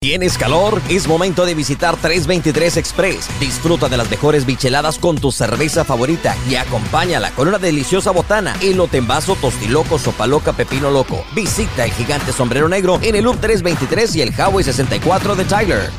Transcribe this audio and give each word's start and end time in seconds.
¿Tienes 0.00 0.38
calor? 0.38 0.80
Es 0.88 1.08
momento 1.08 1.44
de 1.44 1.56
visitar 1.56 1.96
323 1.96 2.76
Express. 2.76 3.28
Disfruta 3.40 3.88
de 3.88 3.96
las 3.96 4.08
mejores 4.08 4.46
bicheladas 4.46 4.96
con 4.96 5.16
tu 5.16 5.32
cerveza 5.32 5.84
favorita 5.84 6.36
y 6.48 6.54
acompáñala 6.54 7.32
con 7.32 7.48
una 7.48 7.58
deliciosa 7.58 8.12
botana, 8.12 8.54
elote 8.62 8.98
en 8.98 9.08
vaso, 9.08 9.34
tostiloco, 9.34 9.98
sopa 9.98 10.28
loca, 10.28 10.52
pepino 10.52 10.92
loco. 10.92 11.24
Visita 11.34 11.84
el 11.84 11.90
gigante 11.90 12.30
sombrero 12.30 12.68
negro 12.68 13.00
en 13.02 13.16
el 13.16 13.24
Loop 13.24 13.40
323 13.40 14.14
y 14.14 14.22
el 14.22 14.28
Highway 14.28 14.62
64 14.62 15.34
de 15.34 15.44
Tyler. 15.44 15.90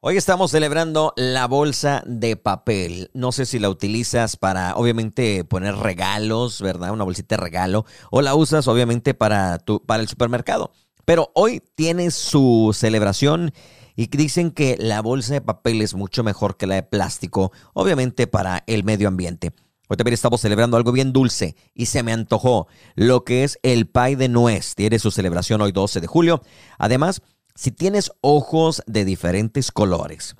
Hoy 0.00 0.16
estamos 0.16 0.52
celebrando 0.52 1.12
la 1.16 1.48
bolsa 1.48 2.04
de 2.06 2.36
papel. 2.36 3.10
No 3.12 3.32
sé 3.32 3.44
si 3.44 3.58
la 3.58 3.68
utilizas 3.68 4.36
para, 4.36 4.76
obviamente, 4.76 5.42
poner 5.42 5.74
regalos, 5.74 6.62
¿verdad? 6.62 6.92
Una 6.92 7.02
bolsita 7.02 7.34
de 7.34 7.42
regalo. 7.42 7.84
O 8.12 8.22
la 8.22 8.36
usas, 8.36 8.68
obviamente, 8.68 9.14
para, 9.14 9.58
tu, 9.58 9.84
para 9.84 10.00
el 10.00 10.08
supermercado. 10.08 10.70
Pero 11.08 11.30
hoy 11.32 11.62
tiene 11.74 12.10
su 12.10 12.76
celebración 12.76 13.54
y 13.96 14.08
dicen 14.08 14.50
que 14.50 14.76
la 14.78 15.00
bolsa 15.00 15.32
de 15.32 15.40
papel 15.40 15.80
es 15.80 15.94
mucho 15.94 16.22
mejor 16.22 16.58
que 16.58 16.66
la 16.66 16.74
de 16.74 16.82
plástico, 16.82 17.50
obviamente 17.72 18.26
para 18.26 18.62
el 18.66 18.84
medio 18.84 19.08
ambiente. 19.08 19.54
Hoy 19.88 19.96
también 19.96 20.12
estamos 20.12 20.42
celebrando 20.42 20.76
algo 20.76 20.92
bien 20.92 21.14
dulce 21.14 21.56
y 21.72 21.86
se 21.86 22.02
me 22.02 22.12
antojó 22.12 22.68
lo 22.94 23.24
que 23.24 23.42
es 23.42 23.58
el 23.62 23.86
pie 23.86 24.16
de 24.16 24.28
nuez. 24.28 24.74
Tiene 24.74 24.98
su 24.98 25.10
celebración 25.10 25.62
hoy 25.62 25.72
12 25.72 26.02
de 26.02 26.06
julio. 26.06 26.42
Además, 26.76 27.22
si 27.54 27.70
tienes 27.70 28.12
ojos 28.20 28.82
de 28.86 29.06
diferentes 29.06 29.72
colores, 29.72 30.36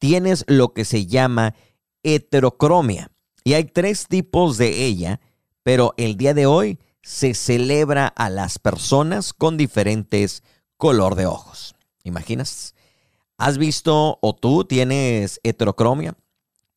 tienes 0.00 0.44
lo 0.48 0.72
que 0.72 0.84
se 0.84 1.06
llama 1.06 1.54
heterocromia. 2.02 3.12
Y 3.44 3.52
hay 3.52 3.62
tres 3.62 4.08
tipos 4.08 4.58
de 4.58 4.86
ella, 4.86 5.20
pero 5.62 5.94
el 5.96 6.16
día 6.16 6.34
de 6.34 6.46
hoy 6.46 6.80
se 7.02 7.34
celebra 7.34 8.06
a 8.08 8.30
las 8.30 8.58
personas 8.58 9.32
con 9.32 9.56
diferentes 9.56 10.42
color 10.76 11.14
de 11.14 11.26
ojos. 11.26 11.74
¿Imaginas? 12.04 12.74
¿Has 13.38 13.58
visto 13.58 14.18
o 14.20 14.34
tú 14.34 14.64
tienes 14.64 15.40
heterocromia? 15.42 16.14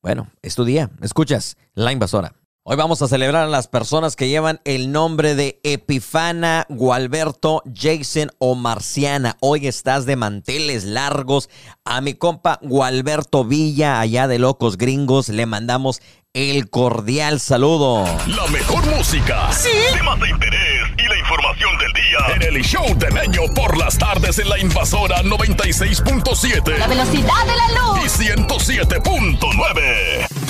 Bueno, 0.02 0.30
es 0.42 0.56
tu 0.56 0.66
día. 0.66 0.92
Escuchas, 1.02 1.58
la 1.74 1.92
invasora. 1.92 2.36
Hoy 2.66 2.78
vamos 2.78 3.02
a 3.02 3.10
celebrar 3.10 3.44
a 3.44 3.48
las 3.48 3.68
personas 3.68 4.16
que 4.16 4.30
llevan 4.30 4.62
el 4.64 4.94
nombre 4.94 5.36
de 5.36 5.60
Epifana, 5.64 6.66
Gualberto, 6.70 7.62
Jason 7.76 8.32
o 8.38 8.56
Marciana. 8.56 9.36
Hoy 9.42 9.68
estás 9.68 10.06
de 10.06 10.16
manteles 10.16 10.86
largos. 10.86 11.50
A 11.84 12.00
mi 12.00 12.14
compa 12.14 12.60
Gualberto 12.62 13.44
Villa, 13.44 14.00
allá 14.00 14.30
de 14.30 14.40
Locos 14.40 14.78
Gringos, 14.78 15.28
le 15.28 15.46
mandamos 15.46 16.02
el 16.32 16.70
cordial 16.70 17.42
saludo. 17.42 18.06
La 18.28 18.48
mejor 18.48 18.86
música. 18.86 19.52
Sí. 19.52 19.68
Temas 19.92 20.22
de 20.22 20.30
interés 20.30 20.88
y 20.98 21.04
la 21.10 21.20
información 21.20 21.78
del 21.80 21.92
día. 21.92 22.20
En 22.34 22.44
el 22.44 22.64
show 22.64 22.86
de 22.98 23.12
Meño 23.12 23.42
por 23.54 23.78
las 23.78 23.98
tardes 23.98 24.40
en 24.40 24.48
la 24.48 24.58
invasora 24.58 25.22
96.7. 25.22 26.78
La 26.78 26.88
velocidad 26.88 27.46
de 27.46 27.58
la 27.58 27.68
luz. 27.82 28.00
Y 28.06 28.08
107.9. 28.24 30.43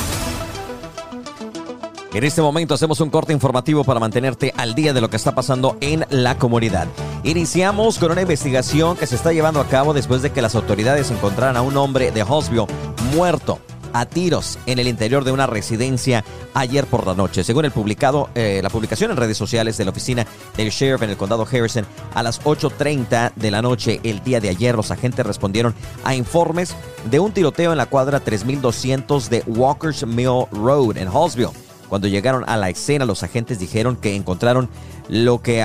En 2.14 2.24
este 2.24 2.44
momento 2.44 2.76
hacemos 2.76 3.02
un 3.02 3.10
corte 3.10 3.34
informativo 3.34 3.84
para 3.84 4.00
mantenerte 4.00 4.54
al 4.56 4.76
día 4.76 4.94
de 4.94 5.02
lo 5.02 5.10
que 5.10 5.16
está 5.16 5.34
pasando 5.34 5.78
en 5.82 6.06
la 6.12 6.38
comunidad. 6.38 6.88
Iniciamos 7.24 7.98
con 7.98 8.12
una 8.12 8.22
investigación 8.22 8.96
que 8.98 9.08
se 9.08 9.16
está 9.16 9.34
llevando 9.34 9.60
a 9.60 9.68
cabo 9.68 9.96
después 9.96 10.22
de 10.22 10.32
que 10.32 10.44
las 10.44 10.54
autoridades 10.54 11.10
encontraran 11.10 11.58
a 11.58 11.64
un 11.64 11.76
hombre 11.76 12.12
de 12.12 12.22
Hosbio 12.22 12.68
muerto 13.16 13.58
a 13.94 14.06
tiros 14.06 14.60
en 14.68 14.78
el 14.78 14.88
interior 14.88 15.24
de 15.24 15.32
una 15.32 15.48
residencia 15.48 16.24
ayer 16.54 16.86
por 16.86 17.08
la 17.08 17.16
noche. 17.16 17.44
Según 17.44 17.66
el 17.66 17.72
publicado, 17.72 18.30
eh, 18.36 18.60
la 18.62 18.70
publicación 18.70 19.10
en 19.10 19.18
redes 19.18 19.38
sociales 19.38 19.78
de 19.78 19.86
la 19.86 19.92
oficina 19.92 20.28
del 20.56 20.70
sheriff 20.70 21.02
en 21.02 21.10
el 21.10 21.18
condado 21.18 21.48
Harrison, 21.52 21.86
a 22.14 22.22
las 22.22 22.44
8.30 22.44 23.34
de 23.36 23.50
la 23.50 23.64
noche 23.64 24.00
el 24.04 24.24
día 24.24 24.40
de 24.40 24.50
ayer, 24.50 24.76
los 24.76 24.92
agentes 24.92 25.26
respondieron 25.26 25.74
a 26.04 26.14
informes 26.14 26.76
de 27.10 27.20
un 27.20 27.32
tiroteo 27.32 27.72
en 27.72 27.78
la 27.80 27.88
cuadra 27.88 28.20
3200 28.20 29.32
de 29.32 29.44
Walker's 29.48 30.06
Mill 30.06 30.46
Road 30.52 30.98
en 30.98 31.08
Hallsville. 31.08 31.73
Cuando 31.94 32.08
llegaron 32.08 32.44
a 32.50 32.58
la 32.58 32.72
escena, 32.72 33.06
los 33.06 33.22
agentes 33.22 33.60
dijeron 33.60 33.96
que 33.96 34.16
encontraron 34.16 34.68
lo 35.10 35.44
que 35.44 35.64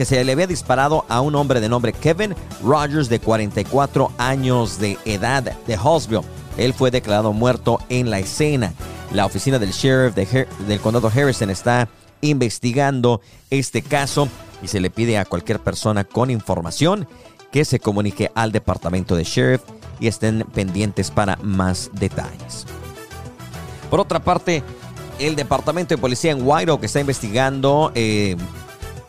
se 0.00 0.24
le 0.24 0.32
había 0.32 0.48
disparado 0.48 1.04
a 1.08 1.20
un 1.20 1.36
hombre 1.36 1.60
de 1.60 1.68
nombre 1.68 1.92
Kevin 1.92 2.34
Rogers 2.60 3.08
de 3.08 3.20
44 3.20 4.10
años 4.18 4.80
de 4.80 4.98
edad 5.04 5.44
de 5.44 5.76
Hallsville. 5.76 6.24
Él 6.56 6.74
fue 6.74 6.90
declarado 6.90 7.32
muerto 7.32 7.78
en 7.88 8.10
la 8.10 8.18
escena. 8.18 8.72
La 9.12 9.26
oficina 9.26 9.60
del 9.60 9.70
sheriff 9.70 10.16
del 10.16 10.80
condado 10.80 11.06
Harrison 11.06 11.50
está 11.50 11.88
investigando 12.20 13.20
este 13.48 13.80
caso 13.80 14.26
y 14.60 14.66
se 14.66 14.80
le 14.80 14.90
pide 14.90 15.18
a 15.18 15.24
cualquier 15.24 15.60
persona 15.60 16.02
con 16.02 16.32
información 16.32 17.06
que 17.52 17.64
se 17.64 17.78
comunique 17.78 18.32
al 18.34 18.50
departamento 18.50 19.14
de 19.14 19.22
sheriff 19.22 19.62
y 20.00 20.08
estén 20.08 20.44
pendientes 20.52 21.12
para 21.12 21.36
más 21.36 21.92
detalles. 21.92 22.66
Por 23.88 24.00
otra 24.00 24.18
parte, 24.18 24.64
el 25.18 25.36
departamento 25.36 25.94
de 25.94 26.00
policía 26.00 26.32
en 26.32 26.38
White 26.42 26.70
Oak 26.70 26.84
está 26.84 27.00
investigando 27.00 27.92
eh, 27.94 28.36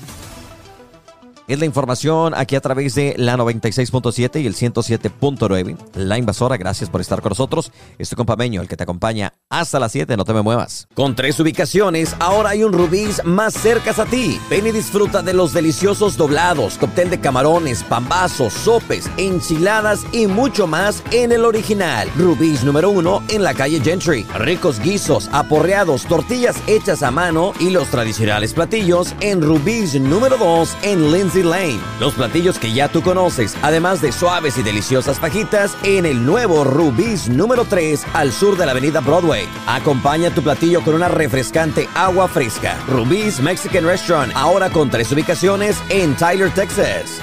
Es 1.48 1.60
la 1.60 1.64
información 1.64 2.34
aquí 2.34 2.56
a 2.56 2.60
través 2.60 2.96
de 2.96 3.14
la 3.18 3.36
96.7 3.36 4.42
y 4.42 4.48
el 4.48 4.56
107.9. 4.56 5.76
La 5.94 6.18
invasora, 6.18 6.56
gracias 6.56 6.90
por 6.90 7.00
estar 7.00 7.22
con 7.22 7.30
nosotros. 7.30 7.70
Es 7.98 8.10
tu 8.10 8.16
compañero, 8.16 8.62
el 8.62 8.68
que 8.68 8.76
te 8.76 8.82
acompaña 8.82 9.32
hasta 9.48 9.78
las 9.78 9.92
7, 9.92 10.16
no 10.16 10.24
te 10.24 10.34
me 10.34 10.42
muevas. 10.42 10.88
Con 10.94 11.14
tres 11.14 11.38
ubicaciones, 11.38 12.16
ahora 12.18 12.50
hay 12.50 12.64
un 12.64 12.72
Rubí's 12.72 13.24
más 13.24 13.54
cerca 13.54 13.92
a 13.96 14.04
ti. 14.04 14.40
Ven 14.50 14.66
y 14.66 14.72
disfruta 14.72 15.22
de 15.22 15.32
los 15.32 15.52
deliciosos 15.52 16.16
doblados, 16.16 16.76
cóctel 16.78 17.10
de 17.10 17.20
camarones, 17.20 17.84
pambazos, 17.84 18.52
sopes, 18.52 19.08
enchiladas 19.16 20.04
y 20.12 20.26
mucho 20.26 20.66
más 20.66 21.02
en 21.12 21.30
el 21.30 21.44
original. 21.44 22.10
Rubí's 22.16 22.64
número 22.64 22.90
uno 22.90 23.22
en 23.28 23.44
la 23.44 23.54
calle 23.54 23.80
Gentry. 23.80 24.24
Ricos 24.36 24.80
guisos, 24.80 25.28
aporreados, 25.32 26.06
tortillas 26.06 26.56
hechas 26.66 27.04
a 27.04 27.12
mano 27.12 27.52
y 27.60 27.70
los 27.70 27.86
tradicionales 27.88 28.52
platillos 28.52 29.14
en 29.20 29.40
Rubí's 29.40 29.94
número 30.00 30.38
2 30.38 30.76
en 30.82 31.12
Lindsay 31.12 31.44
Lane. 31.44 31.78
Los 32.00 32.14
platillos 32.14 32.58
que 32.58 32.72
ya 32.72 32.88
tú 32.88 33.00
conoces, 33.00 33.56
además 33.62 34.02
de 34.02 34.10
suaves 34.10 34.58
y 34.58 34.64
deliciosas 34.64 35.20
fajitas, 35.20 35.76
en 35.84 36.04
el 36.04 36.26
nuevo 36.26 36.64
Rubí's 36.64 37.28
número 37.28 37.64
3 37.64 38.04
al 38.12 38.32
sur 38.32 38.56
de 38.56 38.66
la 38.66 38.72
avenida 38.72 38.98
Broadway. 39.00 39.35
Acompaña 39.66 40.30
tu 40.30 40.42
platillo 40.42 40.82
con 40.82 40.94
una 40.94 41.08
refrescante 41.08 41.88
agua 41.94 42.28
fresca. 42.28 42.78
Rubí's 42.88 43.40
Mexican 43.40 43.84
Restaurant, 43.84 44.32
ahora 44.34 44.70
con 44.70 44.90
tres 44.90 45.10
ubicaciones 45.12 45.76
en 45.90 46.14
Tyler, 46.16 46.52
Texas. 46.52 47.20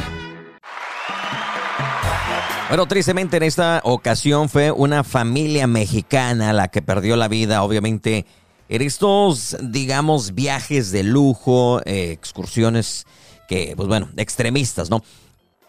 Bueno, 2.69 2.87
tristemente 2.87 3.37
en 3.37 3.43
esta 3.43 3.81
ocasión 3.83 4.49
fue 4.49 4.71
una 4.71 5.03
familia 5.03 5.67
mexicana 5.67 6.53
la 6.53 6.69
que 6.69 6.81
perdió 6.81 7.15
la 7.15 7.27
vida, 7.27 7.61
obviamente, 7.61 8.25
en 8.67 8.81
estos, 8.81 9.55
digamos, 9.61 10.33
viajes 10.33 10.91
de 10.91 11.03
lujo, 11.03 11.81
eh, 11.85 12.11
excursiones 12.11 13.05
que, 13.47 13.73
pues 13.75 13.87
bueno, 13.87 14.09
extremistas, 14.17 14.89
¿no? 14.89 15.03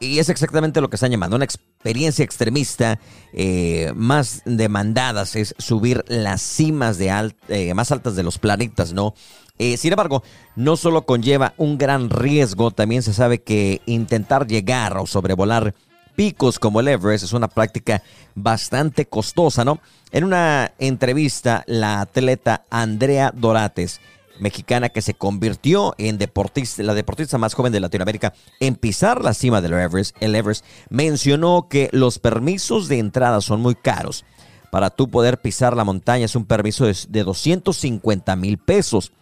Y 0.00 0.19
es 0.19 0.28
exactamente 0.28 0.81
lo 0.81 0.91
que 0.91 0.97
están 0.97 1.10
llamando 1.10 1.36
una 1.36 1.45
experiencia 1.45 2.24
extremista 2.24 2.98
eh, 3.33 3.92
más 3.95 4.42
demandadas, 4.45 5.36
es 5.36 5.54
subir 5.59 6.04
las 6.09 6.42
cimas 6.42 6.98
de 6.98 7.33
eh, 7.48 7.74
más 7.74 7.92
altas 7.92 8.16
de 8.16 8.22
los 8.22 8.39
planetas, 8.39 8.92
¿no? 8.92 9.15
Eh, 9.57 9.77
sin 9.77 9.92
embargo, 9.92 10.24
no 10.57 10.77
solo 10.77 11.07
conlleva 11.07 11.54
un 11.57 11.78
gran 11.78 12.10
riesgo, 12.10 12.72
también 12.72 13.03
se 13.03 13.15
sabe 13.15 13.42
que 13.42 13.83
intentar 13.86 14.48
llegar 14.48 14.97
o 14.98 15.07
sobrevolar 15.07 15.74
picos 16.16 16.59
como 16.59 16.80
el 16.80 16.89
Everest 16.89 17.24
es 17.24 17.33
una 17.33 17.48
práctica 17.48 18.03
bastante 18.34 19.07
costosa, 19.07 19.65
¿no? 19.65 19.80
En 20.10 20.24
una 20.24 20.72
entrevista, 20.78 21.65
la 21.66 22.01
atleta 22.01 22.65
Andrea 22.71 23.33
Dorates 23.34 24.01
mexicana 24.39 24.89
que 24.89 25.03
se 25.03 25.15
convirtió 25.15 25.95
en 25.98 26.19
deportista, 26.19 26.83
la 26.83 26.95
deportista 26.95 27.39
más 27.39 27.54
joven 27.54 27.72
de 27.72 27.81
Latinoamérica 27.81 28.34
en 28.60 28.77
pisar 28.77 29.22
la 29.22 29.34
cima 29.34 29.60
del 29.60 29.75
Everest, 29.75 30.16
el 30.21 30.34
Everest, 30.34 30.65
mencionó 30.91 31.69
que 31.69 31.89
los 31.92 32.19
permisos 32.19 32.89
de 32.89 32.98
entrada 32.98 33.41
son 33.41 33.60
muy 33.60 33.75
caros. 33.75 34.25
Para 34.71 34.91
tú 34.91 35.09
poder 35.09 35.41
pisar 35.41 35.77
la 35.77 35.84
montaña 35.84 36.25
es 36.25 36.34
un 36.34 36.47
permiso 36.47 36.84
de, 36.84 37.22
250 37.22 38.34
mil 38.34 38.59
pesos. 38.59 39.13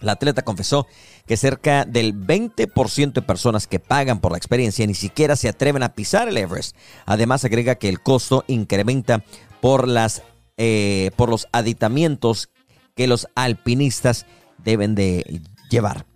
La 0.00 0.12
atleta 0.12 0.42
confesó 0.42 0.86
que 1.26 1.38
cerca 1.38 1.86
del 1.86 2.14
20% 2.14 3.12
de 3.14 3.22
personas 3.22 3.66
que 3.66 3.80
pagan 3.80 4.20
por 4.20 4.32
la 4.32 4.36
experiencia 4.36 4.86
ni 4.86 4.92
siquiera 4.92 5.36
se 5.36 5.48
atreven 5.48 5.82
a 5.82 5.94
pisar 5.94 6.28
el 6.28 6.36
Everest. 6.36 6.76
Además, 7.06 7.46
agrega 7.46 7.76
que 7.76 7.88
el 7.88 8.02
costo 8.02 8.44
incrementa 8.46 9.24
por, 9.62 9.88
las, 9.88 10.22
eh, 10.58 11.12
por 11.16 11.30
los 11.30 11.48
aditamientos 11.52 12.50
que 12.94 13.06
los 13.06 13.28
alpinistas 13.34 14.26
deben 14.58 14.94
de 14.94 15.42
llevar. 15.70 16.06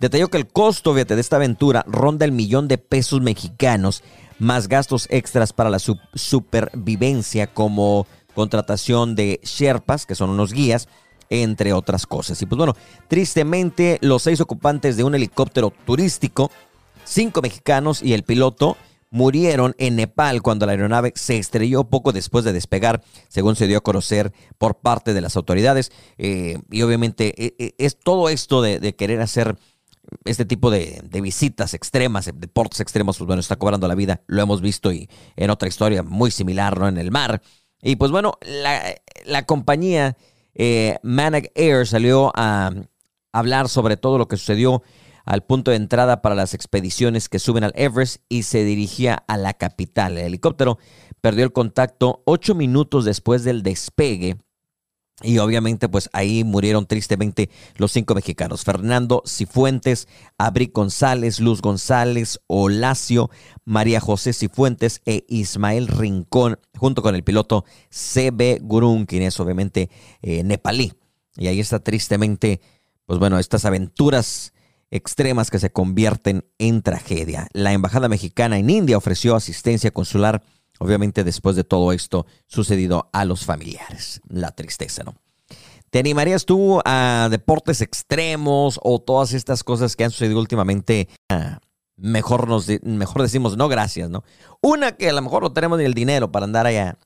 Detalló 0.00 0.28
que 0.28 0.38
el 0.38 0.46
costo 0.46 0.94
de 0.94 1.06
esta 1.18 1.36
aventura 1.36 1.84
ronda 1.88 2.24
el 2.24 2.32
millón 2.32 2.68
de 2.68 2.78
pesos 2.78 3.20
mexicanos, 3.20 4.04
más 4.38 4.68
gastos 4.68 5.08
extras 5.10 5.52
para 5.52 5.70
la 5.70 5.80
supervivencia 5.80 7.48
como 7.48 8.06
contratación 8.34 9.16
de 9.16 9.40
Sherpas, 9.42 10.06
que 10.06 10.14
son 10.14 10.30
unos 10.30 10.52
guías, 10.52 10.88
entre 11.30 11.72
otras 11.72 12.06
cosas. 12.06 12.40
Y 12.40 12.46
pues 12.46 12.56
bueno, 12.56 12.76
tristemente 13.08 13.98
los 14.00 14.22
seis 14.22 14.40
ocupantes 14.40 14.96
de 14.96 15.02
un 15.02 15.16
helicóptero 15.16 15.72
turístico, 15.84 16.52
cinco 17.04 17.42
mexicanos 17.42 18.00
y 18.02 18.12
el 18.12 18.22
piloto, 18.22 18.76
murieron 19.10 19.74
en 19.78 19.96
Nepal 19.96 20.42
cuando 20.42 20.66
la 20.66 20.72
aeronave 20.72 21.12
se 21.14 21.38
estrelló 21.38 21.84
poco 21.84 22.12
después 22.12 22.44
de 22.44 22.52
despegar, 22.52 23.02
según 23.28 23.56
se 23.56 23.66
dio 23.66 23.78
a 23.78 23.82
conocer 23.82 24.32
por 24.58 24.78
parte 24.80 25.14
de 25.14 25.20
las 25.20 25.36
autoridades. 25.36 25.92
Eh, 26.18 26.58
y 26.70 26.82
obviamente 26.82 27.34
e, 27.42 27.54
e, 27.58 27.74
es 27.78 27.98
todo 27.98 28.28
esto 28.28 28.62
de, 28.62 28.94
querer 28.96 29.20
hacer 29.20 29.56
este 30.24 30.44
tipo 30.44 30.70
de, 30.70 31.02
visitas 31.22 31.74
extremas, 31.74 32.30
deportes 32.34 32.80
extremos, 32.80 33.18
pues 33.18 33.26
bueno, 33.26 33.40
está 33.40 33.56
cobrando 33.56 33.88
la 33.88 33.94
vida. 33.94 34.22
Lo 34.26 34.42
hemos 34.42 34.60
visto 34.60 34.92
y 34.92 35.08
en 35.36 35.50
otra 35.50 35.68
historia 35.68 36.02
muy 36.02 36.30
similar, 36.30 36.78
¿no? 36.78 36.88
En 36.88 36.98
el 36.98 37.10
mar. 37.10 37.42
Y 37.82 37.96
pues 37.96 38.10
bueno, 38.10 38.38
la, 39.24 39.46
compañía 39.46 40.16
eh, 40.54 40.98
Manag 41.02 41.50
Air 41.54 41.86
salió 41.86 42.32
a 42.34 42.72
hablar 43.32 43.68
sobre 43.68 43.96
todo 43.96 44.18
lo 44.18 44.26
que 44.26 44.36
sucedió 44.36 44.82
al 45.28 45.42
punto 45.42 45.70
de 45.70 45.76
entrada 45.76 46.22
para 46.22 46.34
las 46.34 46.54
expediciones 46.54 47.28
que 47.28 47.38
suben 47.38 47.62
al 47.62 47.74
Everest 47.76 48.22
y 48.30 48.44
se 48.44 48.64
dirigía 48.64 49.24
a 49.28 49.36
la 49.36 49.52
capital. 49.52 50.16
El 50.16 50.24
helicóptero 50.24 50.78
perdió 51.20 51.44
el 51.44 51.52
contacto 51.52 52.22
ocho 52.24 52.54
minutos 52.54 53.04
después 53.04 53.44
del 53.44 53.62
despegue. 53.62 54.38
Y 55.20 55.36
obviamente, 55.36 55.86
pues 55.86 56.08
ahí 56.14 56.44
murieron 56.44 56.86
tristemente 56.86 57.50
los 57.76 57.92
cinco 57.92 58.14
mexicanos. 58.14 58.64
Fernando 58.64 59.22
Cifuentes, 59.26 60.08
Abri 60.38 60.70
González, 60.72 61.40
Luz 61.40 61.60
González, 61.60 62.40
Olacio, 62.46 63.28
María 63.66 64.00
José 64.00 64.32
Cifuentes 64.32 65.02
e 65.04 65.26
Ismael 65.28 65.88
Rincón, 65.88 66.58
junto 66.74 67.02
con 67.02 67.14
el 67.14 67.22
piloto 67.22 67.66
CB 67.90 68.60
Gurun, 68.62 69.04
quien 69.04 69.24
es 69.24 69.38
obviamente 69.40 69.90
eh, 70.22 70.42
nepalí. 70.42 70.94
Y 71.36 71.48
ahí 71.48 71.60
está 71.60 71.80
tristemente, 71.80 72.62
pues 73.04 73.18
bueno, 73.18 73.38
estas 73.38 73.66
aventuras 73.66 74.54
extremas 74.90 75.50
que 75.50 75.58
se 75.58 75.70
convierten 75.70 76.44
en 76.58 76.82
tragedia. 76.82 77.48
La 77.52 77.72
Embajada 77.72 78.08
Mexicana 78.08 78.58
en 78.58 78.70
India 78.70 78.96
ofreció 78.96 79.34
asistencia 79.34 79.90
consular, 79.90 80.42
obviamente 80.78 81.24
después 81.24 81.56
de 81.56 81.64
todo 81.64 81.92
esto 81.92 82.26
sucedido 82.46 83.10
a 83.12 83.24
los 83.24 83.44
familiares. 83.44 84.20
La 84.28 84.52
tristeza, 84.52 85.04
¿no? 85.04 85.14
¿Te 85.90 85.98
animarías 85.98 86.44
tú 86.44 86.80
a 86.84 87.28
deportes 87.30 87.80
extremos 87.80 88.78
o 88.82 88.98
todas 89.00 89.32
estas 89.32 89.64
cosas 89.64 89.96
que 89.96 90.04
han 90.04 90.10
sucedido 90.10 90.38
últimamente? 90.38 91.08
Ah, 91.30 91.60
mejor, 91.96 92.46
nos, 92.46 92.68
mejor 92.82 93.22
decimos 93.22 93.56
no 93.56 93.68
gracias, 93.68 94.10
¿no? 94.10 94.22
Una 94.60 94.92
que 94.92 95.08
a 95.08 95.12
lo 95.12 95.22
mejor 95.22 95.42
no 95.42 95.52
tenemos 95.52 95.78
ni 95.78 95.84
el 95.84 95.94
dinero 95.94 96.30
para 96.30 96.44
andar 96.44 96.66
allá 96.66 96.98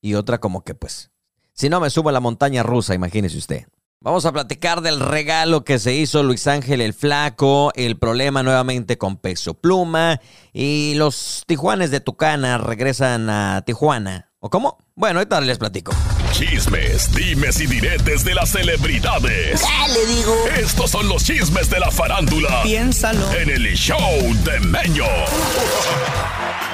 y 0.00 0.14
otra 0.14 0.40
como 0.40 0.64
que 0.64 0.74
pues, 0.74 1.10
si 1.52 1.68
no 1.68 1.80
me 1.80 1.90
subo 1.90 2.08
a 2.08 2.12
la 2.12 2.20
montaña 2.20 2.62
rusa, 2.62 2.94
imagínese 2.94 3.36
usted. 3.36 3.66
Vamos 4.02 4.24
a 4.24 4.32
platicar 4.32 4.80
del 4.80 4.98
regalo 4.98 5.62
que 5.62 5.78
se 5.78 5.92
hizo 5.94 6.22
Luis 6.22 6.46
Ángel 6.46 6.80
el 6.80 6.94
Flaco, 6.94 7.70
el 7.74 7.98
problema 7.98 8.42
nuevamente 8.42 8.96
con 8.96 9.18
Peso 9.18 9.52
Pluma 9.52 10.22
y 10.54 10.94
los 10.94 11.44
Tijuanes 11.46 11.90
de 11.90 12.00
Tucana 12.00 12.56
regresan 12.56 13.28
a 13.28 13.62
Tijuana. 13.66 14.30
¿O 14.38 14.48
cómo? 14.48 14.78
Bueno, 15.00 15.20
ahorita 15.20 15.40
les 15.40 15.56
platico. 15.56 15.92
Chismes, 16.32 17.10
dimes 17.14 17.58
y 17.58 17.66
diretes 17.66 18.22
de 18.22 18.34
las 18.34 18.50
celebridades. 18.50 19.62
le 19.88 20.14
digo? 20.14 20.36
Estos 20.54 20.90
son 20.90 21.08
los 21.08 21.24
chismes 21.24 21.70
de 21.70 21.80
la 21.80 21.90
farándula. 21.90 22.62
Piénsalo. 22.64 23.32
En 23.32 23.48
el 23.48 23.74
show 23.74 23.98
de 24.44 24.60
Meño. 24.60 25.06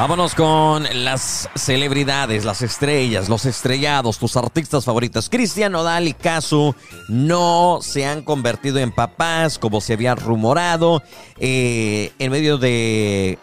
Vámonos 0.01 0.35
con 0.35 0.89
las 1.05 1.49
celebridades, 1.55 2.45
las 2.45 2.63
estrellas, 2.63 3.29
los 3.29 3.47
estrellados, 3.47 4.19
tus 4.19 4.37
artistas 4.37 4.85
favoritos. 4.85 5.31
Cristian 5.31 5.71
Nodal 5.71 6.09
y 6.09 6.13
Casu 6.13 6.75
no 7.09 7.79
se 7.81 8.07
han 8.07 8.23
convertido 8.23 8.79
en 8.79 8.91
papás 8.91 9.57
como 9.57 9.81
se 9.81 9.93
había 9.93 10.17
rumorado. 10.17 11.01
Eh, 11.39 12.11
en 12.19 12.33
medio 12.33 12.59
de 12.59 13.39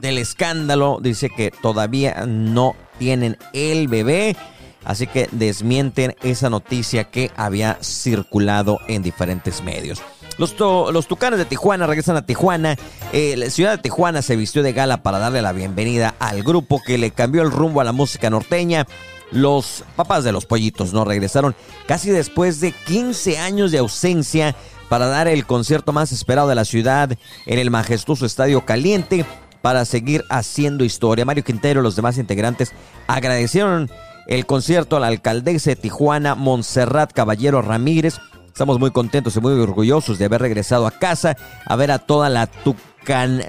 del 0.00 0.18
escándalo 0.18 1.00
dice 1.02 1.30
que 1.36 1.50
todavía 1.50 2.24
no 2.28 2.76
tienen 2.98 3.36
el 3.52 3.88
bebé. 3.88 4.36
Así 4.84 5.06
que 5.06 5.28
desmienten 5.32 6.14
esa 6.22 6.48
noticia 6.48 7.04
que 7.04 7.30
había 7.36 7.78
circulado 7.82 8.80
en 8.88 9.02
diferentes 9.02 9.62
medios. 9.62 10.00
Los, 10.38 10.54
los 10.58 11.06
Tucanes 11.08 11.38
de 11.38 11.44
Tijuana 11.44 11.86
regresan 11.86 12.16
a 12.16 12.24
Tijuana. 12.24 12.76
Eh, 13.12 13.34
la 13.36 13.50
ciudad 13.50 13.72
de 13.72 13.82
Tijuana 13.82 14.22
se 14.22 14.36
vistió 14.36 14.62
de 14.62 14.72
gala 14.72 15.02
para 15.02 15.18
darle 15.18 15.42
la 15.42 15.52
bienvenida 15.52 16.14
al 16.20 16.42
grupo 16.42 16.80
que 16.86 16.96
le 16.96 17.10
cambió 17.10 17.42
el 17.42 17.50
rumbo 17.50 17.80
a 17.80 17.84
la 17.84 17.92
música 17.92 18.30
norteña. 18.30 18.86
Los 19.32 19.84
papás 19.96 20.24
de 20.24 20.32
los 20.32 20.46
pollitos 20.46 20.94
no 20.94 21.04
regresaron 21.04 21.54
casi 21.86 22.10
después 22.10 22.60
de 22.60 22.72
15 22.72 23.38
años 23.38 23.72
de 23.72 23.78
ausencia 23.78 24.54
para 24.88 25.06
dar 25.06 25.28
el 25.28 25.44
concierto 25.44 25.92
más 25.92 26.12
esperado 26.12 26.48
de 26.48 26.54
la 26.54 26.64
ciudad 26.64 27.10
en 27.44 27.58
el 27.58 27.70
majestuoso 27.70 28.24
Estadio 28.24 28.64
Caliente 28.64 29.26
para 29.62 29.84
seguir 29.84 30.24
haciendo 30.30 30.84
historia. 30.84 31.24
Mario 31.24 31.44
Quintero 31.44 31.80
y 31.80 31.82
los 31.82 31.96
demás 31.96 32.18
integrantes 32.18 32.72
agradecieron 33.06 33.90
el 34.26 34.46
concierto 34.46 34.96
a 34.96 35.00
la 35.00 35.06
alcaldesa 35.06 35.70
de 35.70 35.76
Tijuana, 35.76 36.34
Montserrat 36.34 37.12
Caballero 37.12 37.62
Ramírez, 37.62 38.18
Estamos 38.58 38.80
muy 38.80 38.90
contentos 38.90 39.36
y 39.36 39.40
muy 39.40 39.52
orgullosos 39.52 40.18
de 40.18 40.24
haber 40.24 40.40
regresado 40.40 40.88
a 40.88 40.90
casa 40.90 41.36
a 41.64 41.76
ver 41.76 41.92
a 41.92 42.00
toda 42.00 42.28
la 42.28 42.48
tucan, 42.48 43.40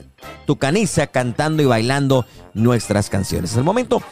tucaniza 0.45 1.07
cantando 1.07 1.63
y 1.63 1.65
bailando 1.65 2.27
nuestras 2.53 3.09
canciones. 3.09 3.53
En 3.53 3.57
el 3.57 3.63
momento, 3.63 4.03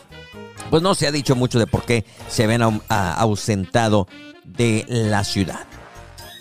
pues 0.71 0.81
no 0.81 0.95
se 0.95 1.05
ha 1.05 1.11
dicho 1.11 1.35
mucho 1.35 1.59
de 1.59 1.67
por 1.67 1.83
qué 1.83 2.03
se 2.29 2.45
habían 2.45 2.81
ausentado 2.89 4.07
de 4.43 4.85
la 4.89 5.23
ciudad. 5.23 5.67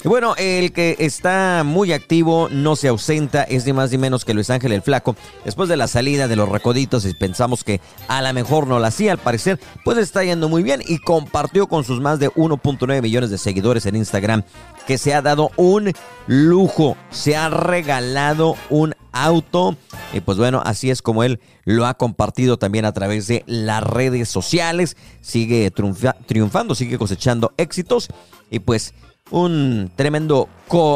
Y 0.06 0.08
bueno, 0.08 0.36
el 0.38 0.70
que 0.70 0.94
está 1.00 1.64
muy 1.66 1.92
activo, 1.92 2.48
no 2.48 2.76
se 2.76 2.86
ausenta, 2.86 3.42
es 3.42 3.66
ni 3.66 3.72
más 3.72 3.90
ni 3.90 3.98
menos 3.98 4.24
que 4.24 4.34
Luis 4.34 4.50
Ángel 4.50 4.70
el 4.70 4.80
Flaco. 4.82 5.16
Después 5.44 5.68
de 5.68 5.76
la 5.76 5.88
salida 5.88 6.28
de 6.28 6.36
los 6.36 6.48
recoditos, 6.48 7.04
y 7.04 7.12
pensamos 7.12 7.64
que 7.64 7.80
a 8.06 8.22
lo 8.22 8.32
mejor 8.32 8.68
no 8.68 8.78
lo 8.78 8.86
hacía, 8.86 9.10
al 9.10 9.18
parecer, 9.18 9.58
pues 9.84 9.98
está 9.98 10.22
yendo 10.22 10.48
muy 10.48 10.62
bien 10.62 10.80
y 10.86 10.98
compartió 10.98 11.66
con 11.66 11.82
sus 11.82 12.00
más 12.00 12.20
de 12.20 12.30
1.9 12.30 13.02
millones 13.02 13.30
de 13.30 13.38
seguidores 13.38 13.84
en 13.86 13.96
Instagram 13.96 14.44
que 14.86 14.96
se 14.96 15.12
ha 15.12 15.22
dado 15.22 15.50
un 15.56 15.92
lujo, 16.28 16.96
se 17.10 17.34
ha 17.34 17.48
regalado 17.48 18.54
un 18.70 18.94
auto. 19.10 19.76
Y 20.12 20.20
pues 20.20 20.38
bueno, 20.38 20.62
así 20.64 20.88
es 20.88 21.02
como 21.02 21.24
él 21.24 21.40
lo 21.64 21.84
ha 21.84 21.94
compartido 21.94 22.58
también 22.58 22.84
a 22.84 22.92
través 22.92 23.26
de 23.26 23.42
las 23.48 23.82
redes 23.82 24.28
sociales. 24.28 24.96
Sigue 25.20 25.68
triunfando, 25.72 26.76
sigue 26.76 26.96
cosechando 26.96 27.52
éxitos. 27.56 28.06
Y 28.48 28.60
pues 28.60 28.94
un 29.30 29.90
tremendo 29.96 30.48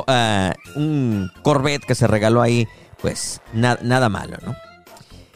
ah, 0.06 0.52
un 0.76 1.30
Corvette 1.42 1.84
que 1.84 1.94
se 1.94 2.06
regaló 2.06 2.42
ahí, 2.42 2.66
pues 3.00 3.40
nada 3.52 4.08
malo, 4.08 4.36
¿no? 4.44 4.54